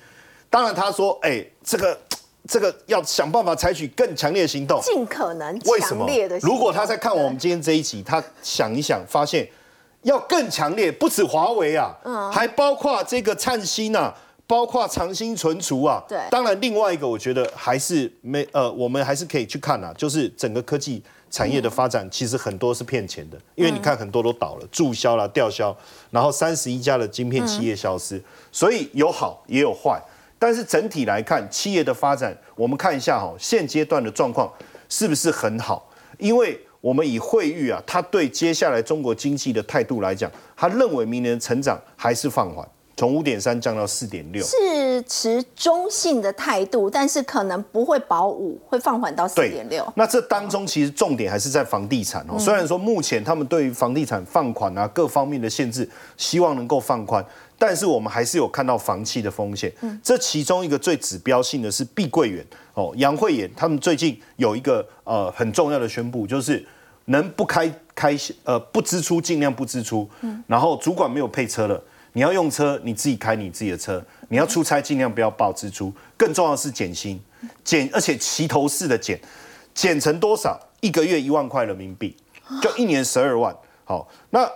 [0.49, 1.97] 当然他说，哎，这个
[2.45, 4.81] 这个要想办法采取更强烈的行动。
[4.81, 6.37] 尽可能为什么强烈的？
[6.39, 9.47] 如果他在看我们今天这一集，他想一想，发现
[10.03, 14.13] 要更强烈，不止华为啊，嗯还包括这个灿星啊，
[14.47, 16.03] 包括长兴存储啊。
[16.07, 25.75] 对当然另外一个我觉得还是没呃，我们还是可以去看啊，就是整个科技产业的发展，其实很多是骗钱的，因为你看很多都倒了，注销了、吊销，
[26.09, 30.01] 然后三十一家的晶片企业消失，所以有好也有坏。
[30.37, 34.51] 但是整体来看，企业的发展，我们看一下哈，现阶段的状况
[34.89, 35.87] 是不是很好？
[36.17, 44.43] 因为我们以惠誉啊，他对接下来中国经济的态度来讲，他认为明年成长还是放缓，从五点三降到四点六。
[44.43, 49.85] 是持中性的态度，但是可能不会保五，会放缓到四对点六。
[49.95, 52.37] 那这当中其实重点还是在房地产哦。
[52.37, 57.25] 虽然说目前他们对于房地产放款啊各方面的限制，希望能够放宽，
[57.57, 59.71] 但是我们还是有看到房企的风险。
[60.03, 66.63] 这其中一个最指标性的是碧桂园哦，杨惠妍他们最近有一个呃很重要的宣布，就是
[67.05, 70.07] 能不开开呃不支出尽量不支出，
[70.45, 71.81] 然后主管没有配车了。
[72.13, 75.93] 你要用车，你自己开你自己的车；你要出差，尽量不要报支出。
[76.17, 77.21] 更重要的是减薪，
[77.63, 79.19] 减而且齐头式的减，
[79.73, 80.59] 减成多少？
[80.81, 82.17] 一个月一万块人民币，
[82.61, 83.55] 就一年十二万。
[83.83, 84.49] 好，那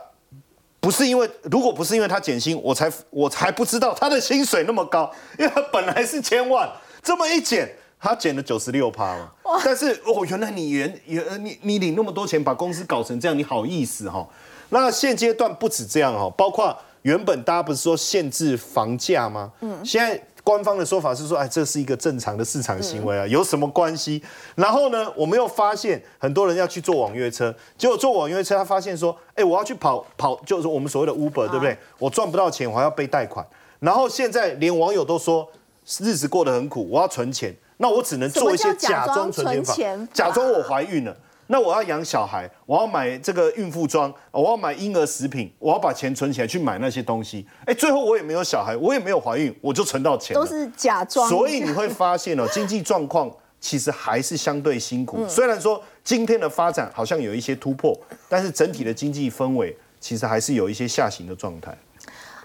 [0.79, 6.69] 不是因为，如果不是因为他减薪，我才我才不知道他的薪水那么高，因为他本来是千万，
[7.03, 9.31] 这么一减，他减了九十六趴嘛。
[9.63, 14.27] 但是哦，原来你原原你你领那么多钱，把公司搞成这样，你好意思哈？
[14.69, 19.51] 那现阶段不止这样哈，包括原本大家不是说限制房价吗？
[19.61, 24.19] 嗯，现在官方的说法是说，哎，这是一个正常的市场行为啊，有什么关系？
[24.55, 31.77] 然后呢，我们又发现很多人要去坐网约车，结果坐网约车，他发现说，哎，我要去跑跑，就是我们所谓的 Uber，对不对？
[31.99, 33.45] 我赚不到钱，我还要背贷款。
[33.79, 35.47] 然后现在连网友都说，
[35.99, 41.15] 日子过得很苦，我要存钱，那我只能做一些假假装存钱法，假装我怀孕了。
[41.47, 47.45] 那我要养小孩，我要买这个孕妇装，我要买婴儿食品，我要把钱存起来去买那些东西。
[47.65, 50.41] 哎，最后我也没有小孩，我也没有怀孕，我就存到钱了。
[50.43, 51.29] 都是假装。
[51.29, 55.17] 所以你会发现哦， 经济状况其实还是相对辛苦。
[55.19, 57.95] 嗯虽然说今天的发展好像有一些突破，
[58.27, 61.75] 但是整体的经济氛围其实还是有一些下行的状态。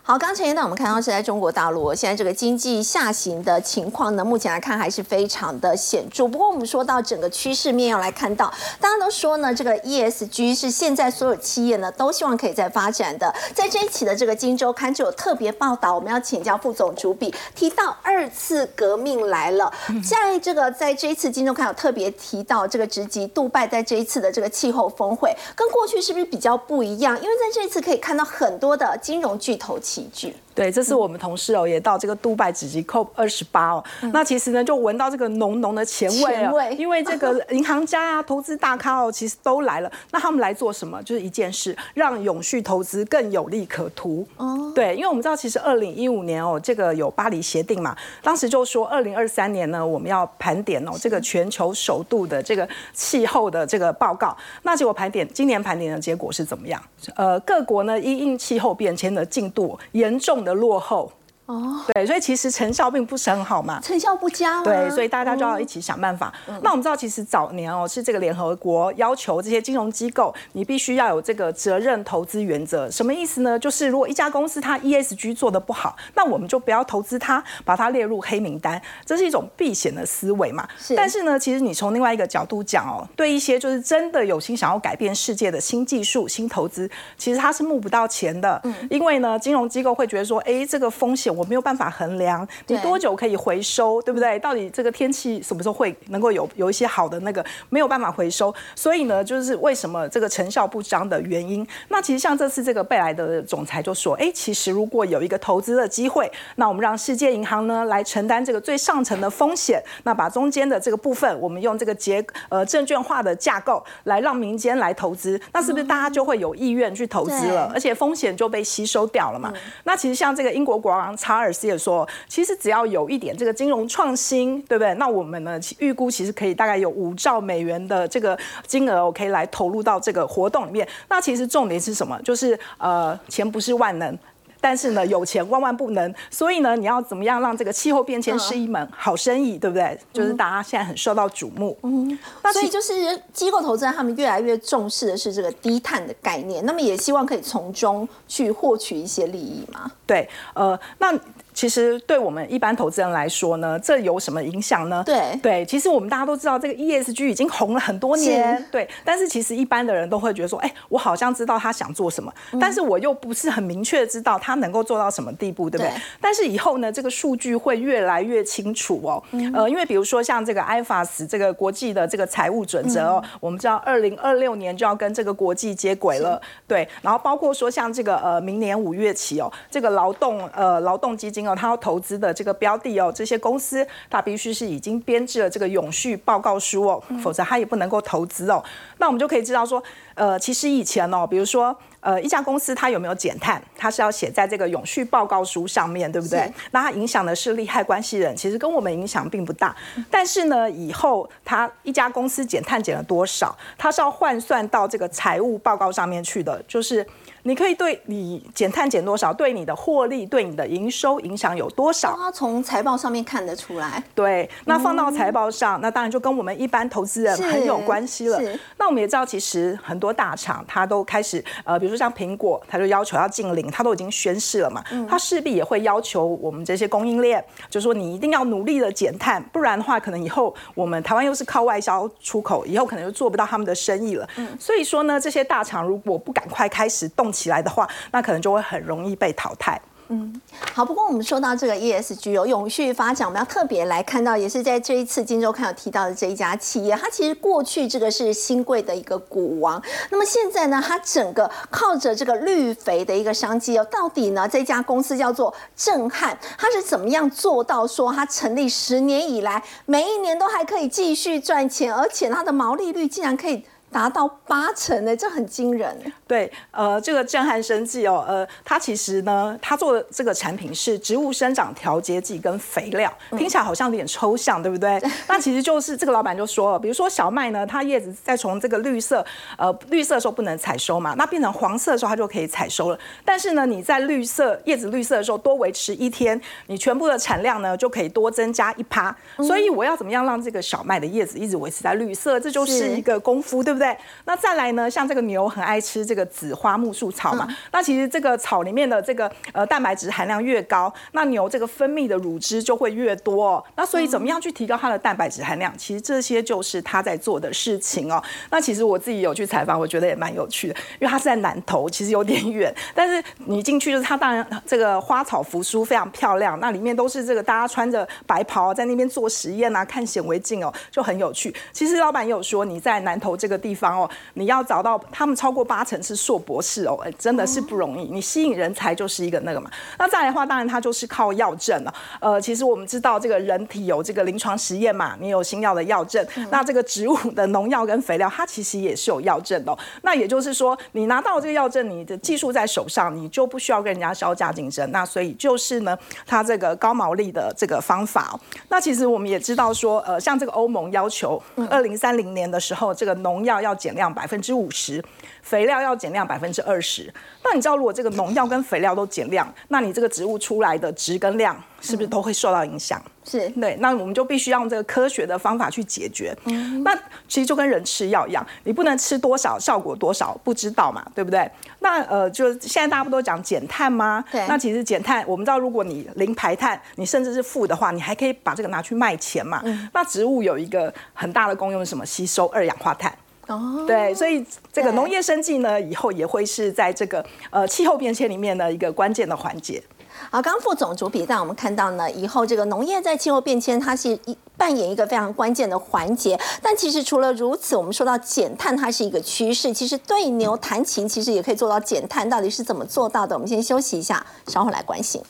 [0.02, 6.26] 好，刚才一段我们看到是在中国大陆，现在这个经济下行的情况呢，目前来看还是非常的显著。
[6.26, 13.32] 不过我们说到整个趋势面要来看到，大家都说呢，这个 ESG 是现在所有企业呢都希望可以在发展的。
[13.54, 19.72] 在这一期的这个《金周刊》就有特别报道，我们要请教副总主笔，提到二次革命来了。
[20.02, 27.14] 在这个在这一次《金周刊》有特别提到，这个直击杜拜在这一次的这个气候峰会，跟过去是不是比较不一样？
[27.22, 29.78] 因为在这一次可以看到很多的金融巨头。
[29.90, 33.84] 喜剧对，这是我们同事哦，也到这个杜拜纸集 COP 二十八哦。
[34.12, 39.90] 那其实呢，就闻到这个浓浓的前味前味因为这个 银行家啊、投资大咖哦，其实都来了。
[40.10, 41.02] 那他们来做什么？
[41.02, 44.26] 就是一件事，让永续投资更有利可图。
[44.36, 54.36] 哦，对，因为我们知道，其实二零一五年哦，这个有巴黎协定嘛，当时就说二零二三年呢，我们要盘点哦，这个全球首度的这个气候的这个报告。
[54.62, 56.82] 那结果盘点，今年盘点的结果是怎么样？
[57.14, 61.12] 呃，各国呢因应气候变迁的进度严重的落后。
[61.50, 63.80] 哦，对，所以其实成效并不是很好嘛。
[63.80, 64.64] 成效不佳吗？
[64.64, 66.32] 对，所以大家就要一起想办法。
[66.62, 72.88] 那我们知道，其实早年哦，是这个联合国要求这些金融机构，你必须要有这个责任投资原则。
[72.88, 73.58] 什么意思呢？
[73.58, 80.68] 就是如果一家公司它 ESG 做的不好，那我们就不要投资它，把它列入黑名单，这是一种避险的思维嘛。
[80.78, 80.94] 是。
[80.94, 88.60] 但是呢，其实你从另外一个角度讲哦，对一些就是真的有心想要改变世界的新技术、新投资，其实它是募不到钱的。
[88.62, 88.72] 嗯。
[88.88, 94.38] 因为呢，金融机构会觉得说，哎，这个风险我没有办法衡量，你多久可以回收，对不对？
[94.40, 101.66] 到底这个天气什么时候会能够有有一些好的那个没有办法回收，所以呢，就是为什么这个成效不彰的原因。
[101.88, 117.70] 那其实像这次这个贝莱德总裁就说，哎，其实如果有一个投资的机会，那我们让世界银行呢来承担这个最上层的风险，那把中间的这个部分，我们用这个结呃证券化的架构来让民间来投资，那是不是大家就会有意愿去投资了？
[117.72, 119.52] 而且风险就被吸收掉了嘛？
[119.84, 121.68] 那其实像这个英国国王查卡尔斯。
[121.68, 124.92] 也说，其实只要有一点这个金融创新，对不对？
[124.94, 130.88] 那我们呢预估其实可以大概有五兆美元的这个金额，我可以来投入到这个活动里面。
[131.08, 132.20] 那其实重点是什么？
[132.22, 134.18] 就是呃，钱不是万能。
[134.60, 139.98] 但是呢，有钱万万不能，所以呢，你要怎么样让这个气候变迁是一门好生意，对不对？
[140.12, 141.76] 就是大家现在很受到瞩目。
[141.82, 142.92] 嗯，那所以就是
[143.32, 149.90] 机构投资人他们越来越重视的是这个低碳的概念，那么也希望可以从中去获取一些利益嘛？
[150.06, 151.18] 对，呃，那。
[151.60, 155.02] 其实对我们一般投资人来说呢，这有什么影响呢？
[155.04, 158.88] 对对，其实我们大家都知道这个 ESG 已经红了很多年，对。
[159.04, 165.92] 但是其实一般的人都会觉得说，哎，我好像知道他想做什么，但是我又不是很明确知道他能够做到什么地步，对不对？
[166.18, 169.22] 但是以后呢，这个数据会越来越清楚哦。
[169.52, 176.88] 呃，因为比如说像这个 IFAS 这个国际的这个财务准则哦，我们知道二零二六年就要跟这个国际接轨了，对。
[177.02, 181.49] 然后包括说像这个呃，明年五月起哦，这个劳动呃劳动基金。
[181.54, 188.62] 他要投资的这个标的哦，这些公司他必须是已经编制了这个永续报告书哦，否则他也不能够投资哦。
[188.98, 189.82] 那我们就可以知道说，
[190.14, 196.50] 呃，其实以前哦，比如说呃，一家公司它有没有减碳，它是要写在这个永续报告书上面对不对？
[196.70, 199.76] 那它影响的是利害关系人，其实跟我们影响并不大。
[200.10, 207.06] 但是呢，以后它一家公司减碳减了多少，它是要换算到这个财务报告上面去的，就是。
[207.42, 212.14] 你可以对你减碳减多少，对你的获利、对你的营收影响有多少？
[212.16, 214.02] 它从财报上面看得出来。
[214.14, 218.38] 对，那放到财报上，那当然就跟我们一般投资人很有关系了。
[218.76, 224.84] 那我们也知道，其实很多大厂它都开始，呃，比如说像苹果，它就要求要禁零，它都已经宣誓了嘛。
[225.08, 234.28] 它势必也会要求我们这些供应链，就说你一定要努力的减碳，不然的话，可能以后我们台湾又是靠外销出口，以后可能就做不到他们的生意了。
[234.58, 237.29] 所以说呢，这些大厂如果不赶快开始动。
[237.32, 239.80] 起来的话，那可能就会很容易被淘汰。
[240.12, 240.40] 嗯，
[240.74, 240.84] 好。
[240.84, 263.64] 不过我们说到这个 ESG 有永续发展，我们要特别来看到，也是在这一次金周刊有提到的这一家企业，它其实过去这个是新贵的一个股王，那么现在呢，它整个靠着这个绿肥的一个商机哦，到底呢这家公司叫做震撼，它是怎么样做到说它成立十年以来，每一年都还可以继续赚钱，而且它的毛利率竟然可以。
[263.92, 266.12] 达到八成呢，这很惊人。
[266.30, 275.02] 对，呃，这个震撼生计哦，呃，它其实呢，它做的这个产品是植物生长调节剂跟肥料，听起来好像有点抽象，对不对？
[275.26, 279.26] 那其实就是这个老板就说了，比如说小麦呢，它叶子在从这个绿色，
[279.58, 282.98] 呃，绿色的时候不能采收嘛，那变成黄色的时候它就可以采收了。
[283.24, 289.12] 但是呢，你在绿色叶子绿色的时候多维持一天，你全部的产量呢就可以多增加一趴。
[289.38, 292.38] 所以我要怎么样让这个小麦的叶子一直维持在绿色？
[292.38, 293.80] 这就是一个功夫，对不对？
[293.80, 294.88] 对，那再来呢？
[294.88, 303.64] 像这个牛很爱吃这个紫花木树草嘛，那其实这个草里面的这个呃蛋白质含量越高，那牛这个分泌的乳汁就会越多。
[303.76, 305.72] 那所以怎么样去提高它的蛋白质含量？
[305.78, 308.22] 其实这些就是他在做的事情哦。
[308.50, 321.54] 那其实我自己有去采访，我觉得也蛮有趣的，因为它是在南头，其实有点远，但是你进去就是它当然这个花草扶疏非常漂亮，那里面都是这个大家穿着白袍在那边做实验啊，看显微镜哦，就很有趣。
[321.72, 323.70] 其实老板也有说你在南头这个地。
[323.70, 328.06] 地方哦，你要找到他们超过八成是硕博士哦，哎真的是不容易。
[328.06, 329.70] 你吸引人才就是一个那个嘛。
[329.98, 331.94] 那再来的话，当然它就是靠药证了。
[332.20, 339.78] 呃，其实我们知道这个人体有这个临床实验嘛，你有新药的药证，那这个植物的农药跟肥料，它其实也是有药证的哦。
[340.02, 344.90] 那也就是说，你拿到这个药证，你的技术在手上，你就不需要跟人家销价竞争。
[344.90, 345.96] 那所以就是呢，
[346.26, 348.40] 它这个高毛利的这个方法哦。
[348.68, 355.02] 那其实我们也知道说，呃，像这个欧盟要求，二零三零年的时候，这个农药要减量百分之五十，
[355.42, 357.12] 肥料要减量百分之二十。
[357.44, 363.00] 那你知道，如果这个农药跟肥料都减量，那你这个植物出来的值跟量是不是都会受到影响？
[363.22, 366.36] 是对，那我们就必须要用这个科学的方法去解决。
[366.46, 366.94] 嗯那
[367.28, 371.48] 其实就跟人吃药一样，你不能吃多少效果多少不知道嘛，对不对？
[371.80, 374.24] 那呃，就现在大家不都讲减碳吗？
[374.32, 379.62] 对那其实减碳，我们知道，如果你零排碳，你甚至是负的话，你还可以把这个拿去卖钱嘛。
[379.92, 382.04] 那植物有一个很大的功用是什么？
[382.04, 383.12] 吸收二氧化碳。
[383.50, 389.82] 哦，对，所以这个农业生计呢，以后也会是在这个呃气候变迁里面的一个关键的环节。
[390.30, 396.38] 好，刚刚副总主笔带我们看到呢，以后这个农业在气候变迁，它是一扮演一个非常关键的环节。
[396.62, 399.72] 但其实除了如此，我们说到减碳，它是一个趋势。
[399.72, 403.34] 其实对牛弹琴，其实也可以做到减碳，到底是怎么做到的？
[403.34, 405.22] 我们先休息一下，稍后来关心。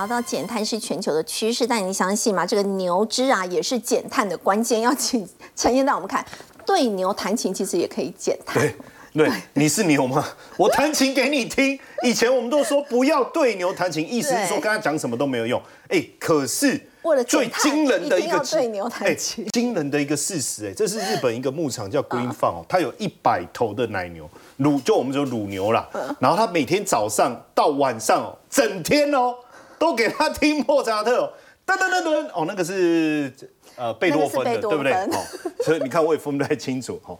[0.00, 2.46] 聊到减碳是全球的趋势，但你相信吗？
[2.46, 4.80] 这个牛只啊也是减碳的关键。
[4.80, 6.24] 要请 陈燕带我们看，
[6.64, 8.62] 对牛弹琴其实也可以减碳。
[8.62, 8.74] 对
[9.12, 10.24] 对，你是牛吗？
[10.56, 11.78] 我弹琴给你听。
[12.02, 15.60] 以前我们都说不要对牛弹琴，意思是说跟他讲什么都没有用。
[15.88, 25.86] 哎，可是为了最碳惊人的一个对牛弹哎琴惊人的一个事实，哎，这是日本一个牧场叫 Green Farm，哦，它有一百头的奶牛，乳就我们说乳牛啦。
[25.92, 29.34] 嗯然后它每天早上到晚上哦，整天哦
[29.80, 31.32] 都给他听莫扎特哦，
[31.66, 33.32] 噔噔噔噔哦，那个是
[33.76, 34.92] 呃贝多芬的，对不对？
[34.92, 35.24] 哦，
[35.64, 37.18] 所以你看我也分不太清楚哦。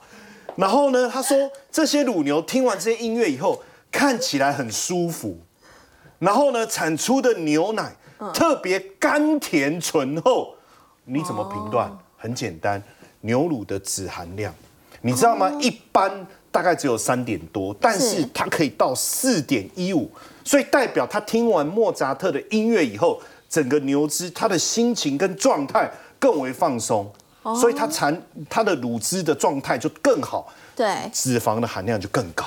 [0.56, 5.38] 然后呢，他说这些乳牛听完这些音乐以后，看起来很舒服，
[6.18, 7.96] 然后呢，产出的牛奶
[8.34, 10.54] 特别甘甜醇厚。
[11.04, 11.90] 你怎么评断？
[12.18, 12.82] 很简单，
[13.22, 14.54] 牛乳的脂含量，
[15.00, 15.50] 你知道吗？
[15.62, 20.10] 一般大概只有三点多，但是是它可以到四点一五，
[20.50, 25.88] 所以代表他听完莫扎特的音乐以后，整个牛脂他的心情跟状态
[26.18, 27.08] 更为放松，
[27.60, 30.52] 所以他产他的乳汁的状态就更好。
[30.74, 32.44] 对，脂肪的含量就更高。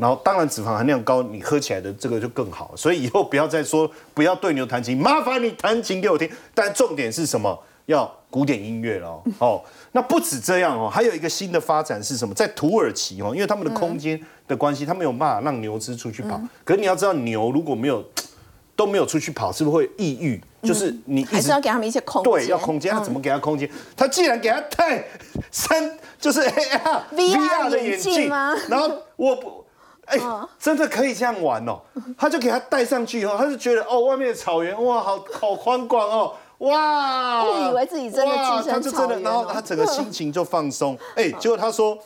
[0.00, 2.72] 然后当然脂肪含量高，你喝起来的这个就更好。
[2.74, 6.26] 所以以后不要再说不要对牛弹琴，麻烦你弹琴给我听。
[6.54, 7.62] 但重点是什么？
[7.84, 9.62] 要古典音乐了哦。
[9.96, 12.34] 哦，那不止这样哦，还有一个新的发展是什么？
[12.34, 16.40] 在土耳其哦，因为他们的空间的关系，他没有办法让牛只出去跑。
[16.64, 18.04] 可是你要知道，牛如果没有
[18.76, 20.38] 都没有出去跑，是不是会抑郁？
[20.62, 22.32] 就是你还是要给他们一些空间。
[22.32, 23.70] 对，要空间，他怎么给他空间？
[23.96, 25.02] 他既然给他戴
[25.50, 29.64] 三， 就是 AR VR 的眼镜眼镜吗然后我不，
[30.04, 30.18] 哎，
[30.58, 31.80] 真的可以这样玩哦。
[32.18, 36.34] 他就给他戴上去以后，他就觉得哦，外面的草原哇，好好宽广哦。
[36.58, 37.44] 哇！
[37.44, 40.98] 误以为自己真的哇置身他就真的，草原然后哦他整个心情就放松。
[41.16, 41.98] 哎，结果他说，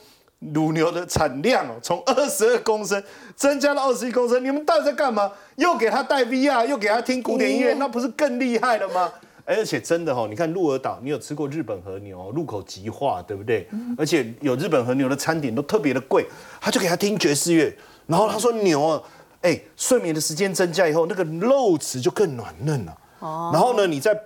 [0.53, 3.03] 乳牛的产量哦，从二十二公升
[3.37, 4.45] 增加到二十一公升。
[4.45, 5.31] 你们到底在干嘛？
[5.57, 9.13] 又给他戴 VR，又给他听古典音乐，那不是更厉害了吗？
[9.47, 13.67] 哎而且真的哦，你看鹿儿岛，你有吃过日本和牛，入口即化，对不对？
[13.99, 16.25] 而且有日本和牛的餐点都特别的贵，
[16.61, 17.77] 他就给他听爵士乐，
[18.07, 19.03] 然后他说牛啊，
[19.41, 22.97] 哎，睡眠的时间增加以后，那个肉质就更软嫩了。
[23.19, 24.17] 哦，然后呢，你在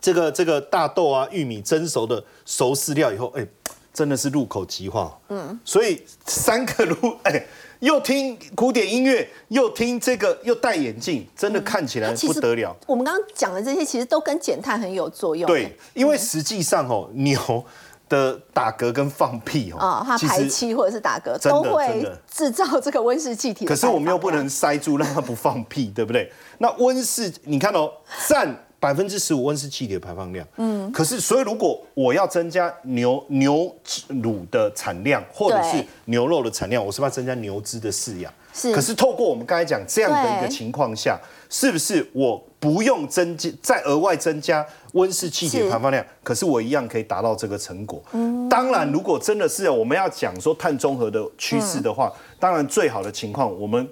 [0.00, 3.46] 这个这个大豆啊、玉米蒸熟的熟饲料以后，哎，
[3.92, 5.18] 真的是入口即化。
[5.28, 7.46] 嗯，所以三个路， 哎，
[7.80, 12.74] 又听古典音乐，又听这个，又戴眼镜，真的看起来不得了。
[12.86, 15.46] 我们刚刚讲的这些，其实都跟减碳很有作用。
[15.46, 17.64] 对，因为实际上哦，牛
[18.08, 23.76] 的打嗝跟放屁啊，哦，它排气或者是打嗝都会制造这个温室气体可。
[23.76, 26.32] 是我们又不能塞住，让它不放屁，对不对？
[26.58, 27.92] 那温室，你看哦，
[28.26, 30.44] 占百分之十五温室气体的排放量。
[30.56, 30.90] 嗯。
[30.90, 33.72] 可是，所以如果我要增加牛牛
[34.08, 38.32] 乳的产量，或者是牛肉的产量，我是不是要增加牛只的饲养？
[38.52, 41.16] 是可是透过我们刚才讲这样的一个情况下，
[41.48, 48.02] 是不是我不用增加再额外增加温室气体的排放量，可是我一样可以达到这个成果？
[48.12, 53.88] 嗯当然，如果真的是我们要讲说碳中和的趋势的话，当然最好的情况，我们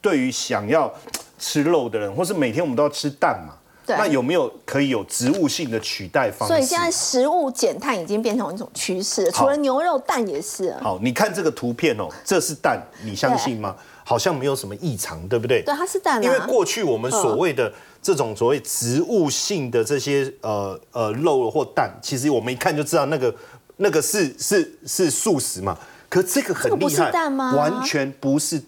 [0.00, 0.90] 对于想要
[1.38, 3.57] 吃肉的人，或是每天我们都要吃蛋嘛。
[3.88, 6.54] 对那有没有可以有植物性的取代方式？
[6.54, 10.74] 所以现在食物减碳已经变成一种趋势，除了牛肉，蛋也是。
[10.82, 13.74] 好，你看这个图片哦，这是蛋，你相信吗？
[14.04, 15.62] 好像没有什么异常，对不对？
[15.62, 16.22] 对，它是蛋啊。
[16.22, 17.72] 因为过去我们所谓的
[18.02, 23.34] 这种所谓植物性的这些呃呃肉或蛋，其实我们一看就知道那个
[23.76, 25.78] 那个是是是素食嘛。
[26.10, 28.58] 可这个很厉害，这个不是蛋吗完全不是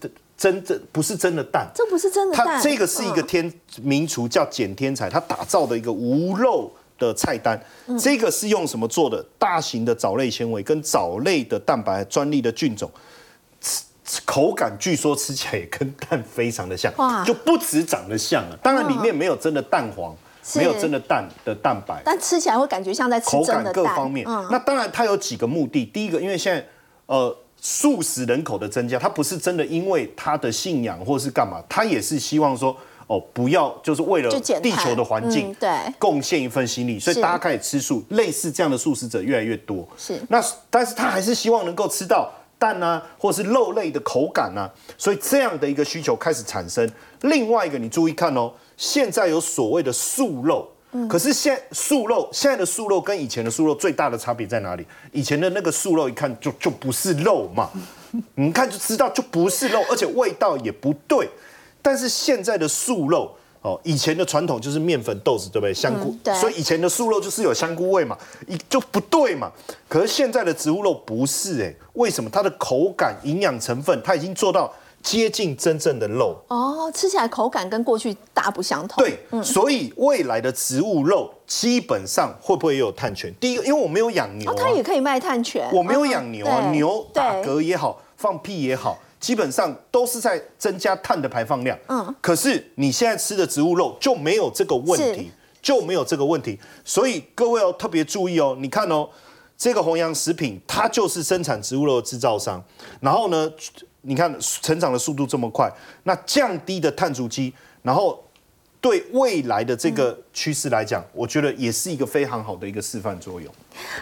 [0.40, 2.46] 真正不是真的蛋，这不是真的蛋。
[2.46, 7.62] 它这个是一个天名厨叫简天才，他打造的一个无肉的菜单。
[7.98, 9.22] 这个是用什么做的？
[9.38, 12.90] 大型的藻类纤维跟藻类的蛋白专利的菌种，
[13.60, 16.90] 吃吃口感据说吃起来也跟蛋非常的像，
[17.26, 22.00] 就不止长得像啊，当然里面没有真的蛋黄，是没有真的蛋的蛋白。
[22.02, 23.84] 但吃起来会感觉像在吃口感真的蛋。
[23.84, 24.26] 各方面。
[24.26, 25.84] 嗯那当然，它有几个目的。
[25.84, 26.66] 第一个，因为现在
[27.04, 39.86] 呃素食人口的增加，它不是真的因为他的信仰或是干嘛，他也是希望说哦不要就是为了地球的环境嗯对贡献一份心力，所以大家开始吃素，类似这样的素食者越来越多。
[39.96, 42.30] 是那但是他还是希望能够吃到。
[42.60, 46.86] 蛋啊，或是肉类的口感啊，所以这样的一个需求开始产生。
[47.22, 50.68] 另外一个，你注意看哦，现在有所谓的素肉，
[51.08, 54.86] 可是现素肉现在的素肉跟以前的素肉最大的差别在哪里？
[55.12, 57.70] 以前的那个素肉一看就就不是肉嘛，
[58.36, 61.28] 你看就知道就不是肉，而且味道也不对。
[61.80, 63.32] 但是现在的素肉。
[63.62, 65.74] 哦，以前的传统就是面粉、豆子，对不对？
[65.74, 68.16] 香菇，对所以以前的素肉就是有香菇味嘛，
[68.48, 69.52] 一就不对嘛。
[69.86, 72.30] 可是现在的植物肉不是哎、为什么？
[72.30, 74.72] 它的口感、营养成分，它已经做到
[75.02, 76.36] 接近真正的肉。
[76.48, 79.02] 哦，吃起来口感跟过去大不相同。
[79.04, 83.34] 对，所以未来的植物肉基本上会不会也有碳权？
[83.40, 85.68] 第一个，因为我没有养牛、它也可以卖碳权。
[85.72, 91.78] 我没有养牛啊，嗯牛打嗝也好，放屁也好，基本上都是在增加碳的排放量。
[91.88, 95.30] 嗯，可是你现在吃的植物肉就没有这个问题，
[95.62, 96.58] 就没有这个问题。
[96.84, 99.08] 所以各位要特别注意哦，你看哦，
[99.56, 102.62] 这个弘扬食品它就是生产植物肉的制造商，
[103.00, 103.50] 然后呢，
[104.02, 105.70] 你看成长的速度这么快，
[106.04, 108.22] 那降低的碳足迹，然后。
[108.82, 113.52] 对未来的这个趋势来讲，我觉得也是一个非常好的一个示范作用。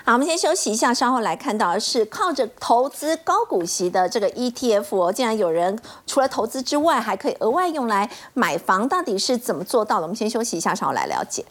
[0.05, 5.76] 好，我们先休息一下，稍后来看到是靠着投资高股息的这个 ETF 哦，竟然有人
[6.07, 10.03] 除了投资之外，还可以额外用来买房，到底是怎么做到的？
[10.03, 11.44] 我们先休息一下，稍后来了解。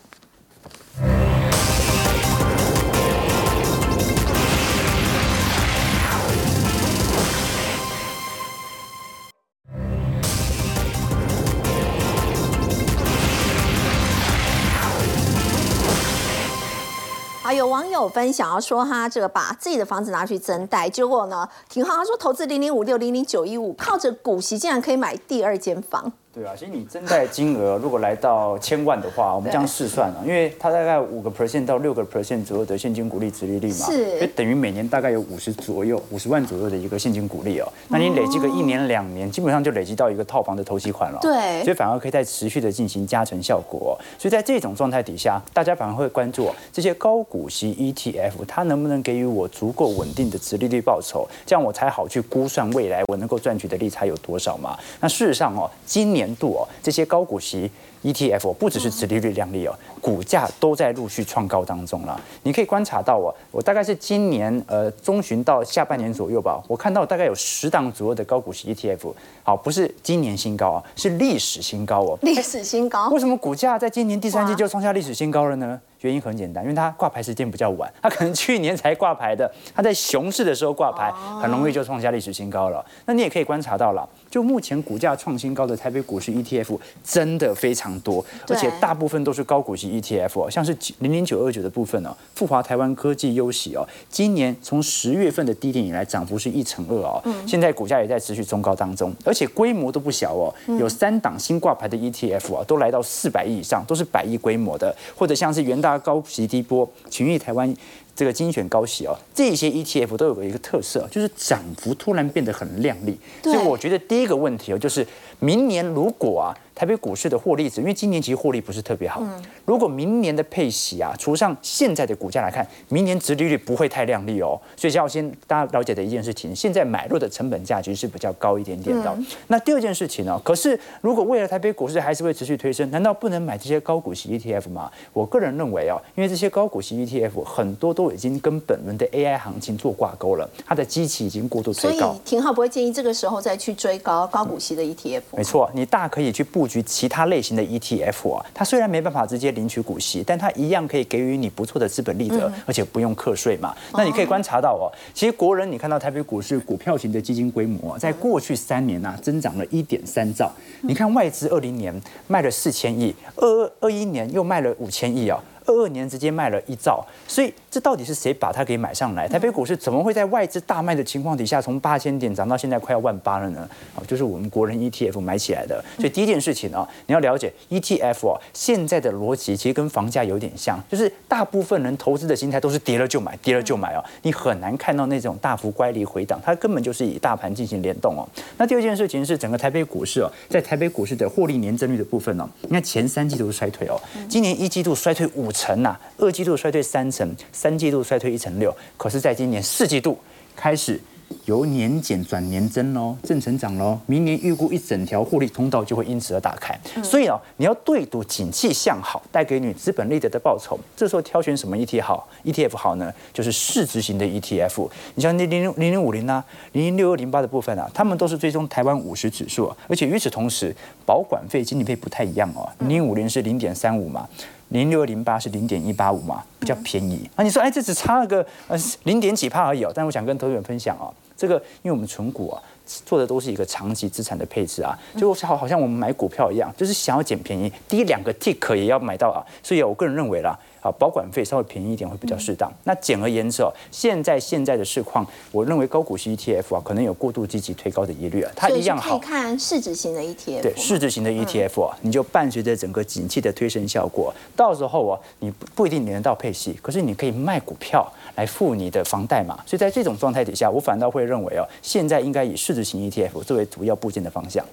[17.58, 26.12] 有网友分享要说他这个把自己的房子拿去增贷，结果呢挺好，他说投资零零五六零零九一五，靠着股息竟然可以买第二间房。
[26.38, 37.68] 对啊，其实你增贷金额如果来到千万的话，我们这样试算啊，因为它大概五个 percent 到六个 percent 左右的现金股利、值利率嘛，是就等于每年大概有五十左右、五十万左右的一个现金股利哦。
[37.88, 41.18] 那你累积个一年两年，基本上就累积到一个套房的头期款了。
[41.24, 44.06] 对所以反而可以再持续的进行加成效果、哦。
[44.20, 54.78] 所以在这种状态底下，大家反而会关注、哦、这些高股息 ETF，它能不能给予我足够稳定的值利率报酬，这样我才好去估算未来我能够赚取的利差有多少嘛。
[55.00, 57.70] 那事实上哦，今年度哦这些高股息
[58.04, 62.20] ETF 不只是殖利率亮丽哦，股价都在陆续创高当中了。
[62.44, 69.12] 你可以观察到哦，我大概是今年呃中旬到下半年左右吧，我看到大概有十档左右的高股息 ETF，
[69.44, 72.18] 好，不是今年新高啊，是历史新高哦。
[72.22, 75.80] 历史新高为，什么股价在今年第三季就创下历史新高了呢？
[76.02, 81.12] 原因很简单，因为它挂牌时间比较晚， 它可能去年才挂牌的，它在熊市的时候挂牌，
[81.42, 82.86] 很容易就创下历史新高了。
[83.08, 107.74] 那你也可以观察到了，就目前股价创新高的台北股市 ETF 真的非常多，而且大部分都是高股息 ETF 哦，像是零零九二九的部分哦，富华台湾科技优喜哦，今年从十月份的低点以来涨幅是一成二哦，现在股价也在持续中高当中，而且规模都不小哦，有三档新挂牌的 ETF 啊，都来到四百亿以上，都是百亿规模的，或者像是元大高息低波、群益台湾。
[108.18, 113.16] 这个精选高息哦，这些 ETF 都有一个特色，就是涨幅突然变得很亮丽。
[113.44, 115.06] 所以我觉得第一个问题哦，就是
[115.40, 119.24] 明年如果啊，台北股市的获利值，因为今年其实获利不是特别好，
[119.66, 124.60] 如果明年的配息啊，除上现在的股价来看，明年殖利率不会太亮丽哦。
[124.76, 129.18] 所以要先大家了解的一件事情，现在买入的成本价其实是比较高一点点的。
[129.48, 134.92] 那第二件事情呢、可是如果未来台北股市还是会持续推升，难道不能买这些高股息 ETF 吗？
[135.14, 142.16] 我个人认为哦，因为这些高股息 ETF 很多都已经跟本轮的 AI 行情做挂钩了，它的基期已经过度所以推高。
[142.26, 145.22] 廷浩不会建议这个时候再去追高高股息的 ETF。
[145.36, 148.46] 没错，你大可以去布局其他类型的 ETF 啊。
[148.54, 153.76] 它虽然没办法直接领取股息，但它一样可以给予你不错的资本利得，而且不用课税嘛。
[153.94, 160.52] 那你可以观察到哦，其实国人你看到台北股市股票型的基金规模，在过去三年呐增长了一点三兆。
[160.82, 161.94] 你看外资二零年
[162.28, 165.44] 卖了四千亿，二二二一年又卖了五千亿啊。
[165.68, 169.28] 二二年直接卖了一兆，所以这到底是谁把它给买上来？
[169.28, 173.68] 台北股市怎么会在外资大卖的情况底下，从八千点涨到现在快要万八了呢？
[173.94, 175.84] 哦，就是我们国人 ETF 买起来的。
[175.98, 188.26] 所以第一件事情啊，你要了解 ETF 哦，现在的逻辑其实跟房价有点像，就是大部分人投资的心态都是跌了就买，跌了就买哦，你很难看到那种大幅乖离回档，它根本就是以大盘进行联动哦。
[188.58, 194.00] 那第二件事情是整个台北股市哦，在台北股市的获利年增率的部分哦，你看前三季度衰退哦，
[194.30, 195.52] 今年一季度衰退五。
[195.58, 200.18] 成呐，二季度衰退三成，三季度衰退一成六，可是，在今年四季度
[200.56, 201.00] 开始。
[201.44, 204.00] 由年减转年增喽，正成长喽。
[204.06, 206.74] 明年预估一整条获利通道就会因此而打开。
[207.04, 210.80] 所以啊，你要对赌景气向好，带给你资本利得的报酬。
[210.96, 213.14] 这时候挑选什么 ETF 好？ETF 好呢？
[213.34, 214.90] 就是市值型的 ETF。
[215.16, 216.42] 你像零零零零五零啊，
[216.72, 220.74] 零零六二零八的部分啊，他们都是追踪台湾五十指数，而且与此同时，
[221.06, 222.70] 保管费、经理费不太一样哦。
[222.80, 224.26] 零零五零是零点三五嘛，
[224.70, 227.30] 零六二零八是零点一八五嘛，比较便宜。
[227.36, 229.92] 啊，你说哎，这只差了个呃零点几帕而已哦。
[229.94, 231.14] 但我想跟投资人分享哦。
[231.36, 232.62] 这个，因为我们存股啊，
[233.06, 240.58] 做的都是一个长期资产的配置啊，就好好像我们买股票一样，就是想要捡便宜，第一两个 tick 也要买到啊，所以我个人认为啦。
[240.88, 242.72] 啊，保管费稍微便宜一点会比较适当。
[242.86, 248.52] 那简而言之哦，现在现在的市况，我认为高股息 ETF 啊，可能有过度积极推高的疑虑啊。
[248.56, 250.62] 它一样好看市值型的 ETF。
[250.62, 259.58] 对，市值型的 ETF 啊，你就伴随着整个景气的推升效果，到时候啊，你不不一定领得到配息，可是你可以卖股票来付你的房贷嘛。
[259.66, 264.64] 所以在这种状态底下，我反倒会认为哦，现在应该以市值型 ETF 作为主要部件的方向。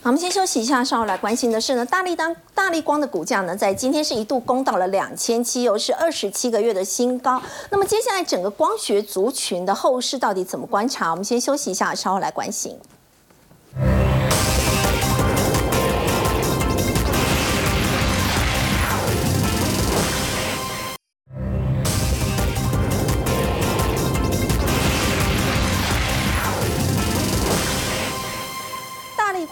[0.00, 7.42] 好，我们先休息一下，稍后来关心的是呢，大力当大力光的股价呢，在今天是一度攻到了两千七，又是二十七个月的新高。
[7.70, 11.10] 那么接下来整个光学族群的后市到底怎么观察？
[11.10, 12.78] 我们先休息一下，稍后来关心。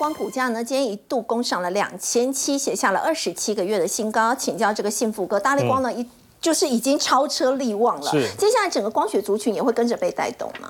[0.06, 4.32] 光股价呢，今天一度攻上了两千七，写下了二十七个月的新高。
[4.32, 6.06] 请教这个幸福哥，大力光呢一
[6.40, 8.08] 就是已经超车力旺了。
[8.12, 10.68] 是，接下来整个光学族群也会跟着被带动吗？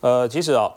[0.00, 0.70] 呃，其实哦，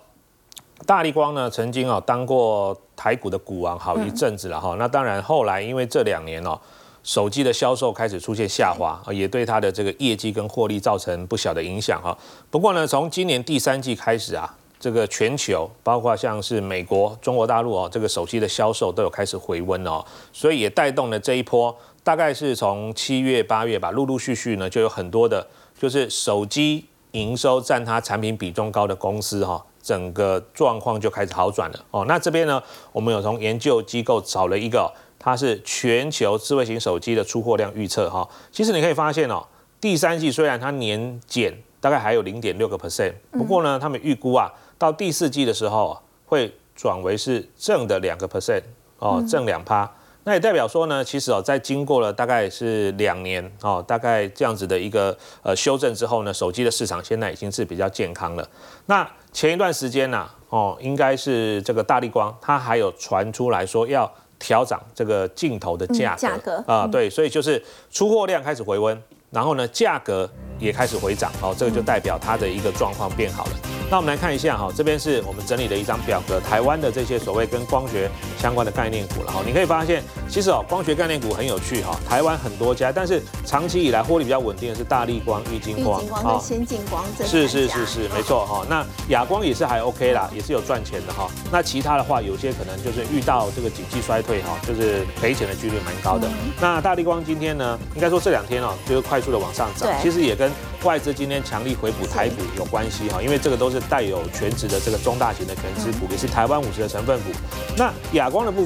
[0.86, 4.78] 大力光呢曾经哦当过台股的股王好一阵子了哈。
[4.80, 6.58] 那当然后来因为这两年哦
[7.03, 12.18] 手机的销售开始出现下滑，也对它的这个业绩跟获利造成不小的影响哈。
[12.49, 14.55] 不过呢，从今年第三季开始啊。
[14.80, 21.75] 这个全球，包括像是美国、中国大陆哦，这个手机的销售都有开始回温哦，所以也带动了这一波。
[22.03, 25.45] 大概是从七月、八月吧，陆陆续续呢，就有很多的，
[25.78, 32.05] 就是手机营收占它产品比重高的公司哈，整个状况就开始好转了哦。
[32.07, 32.63] 那这边呢，
[32.93, 38.25] 我们有从研究机构找了一个，它是全球智慧型手机的出货量预测哈。
[38.53, 39.45] 其实你可以发现哦，
[39.82, 44.53] 第三季虽然它年减大概还有零点六个 percent，不过呢，他们预估啊。
[44.78, 48.61] 到第四季的时候，会转为是正的两个 percent
[48.99, 49.89] 哦，正两趴，
[50.23, 58.47] 那也代表说呢，其实哦，在经过了大概是两年哦，大概这样子的一个呃修正之后呢，手机的市场现在已经是比较健康了。
[58.88, 69.01] 那前一段时间呢，哦，应该是这个大力光，它还有传出来说要调涨这个镜头的价格啊，对，所以就是出货量开始回温，
[69.38, 70.28] 然后呢，价格
[70.58, 73.52] 也开始回涨，哦，这个就代表它的一个状况变好了。
[73.90, 88.66] 那我们来看一下哈，这边是我们整理的一张表格，台湾的这些所谓跟光学相关的概念股，然后你可以发现，其实哦，光学概念股很有趣哈，台湾很多家，但是长期以来获利比较稳定的是大力光、玉金光、啊，先进光，是是是是，没错哈。
[88.68, 91.30] 那亚光也是还 OK 啦，也是有赚钱的哈。
[91.50, 96.28] 那其他的话，有些可能就是遇到这个景气衰退哈，就是赔钱的几率蛮高的。
[96.60, 100.49] 那大力光今天呢，应该说这两天哦，就是快速的往上涨，其实也跟
[100.84, 103.82] 外资今天强力回补台股有关系哈，因为这个都是。
[103.89, 107.32] 带有全职的这个中大型的全资股，也是台湾五十的成分股。
[107.78, 108.55] 那亚光的部。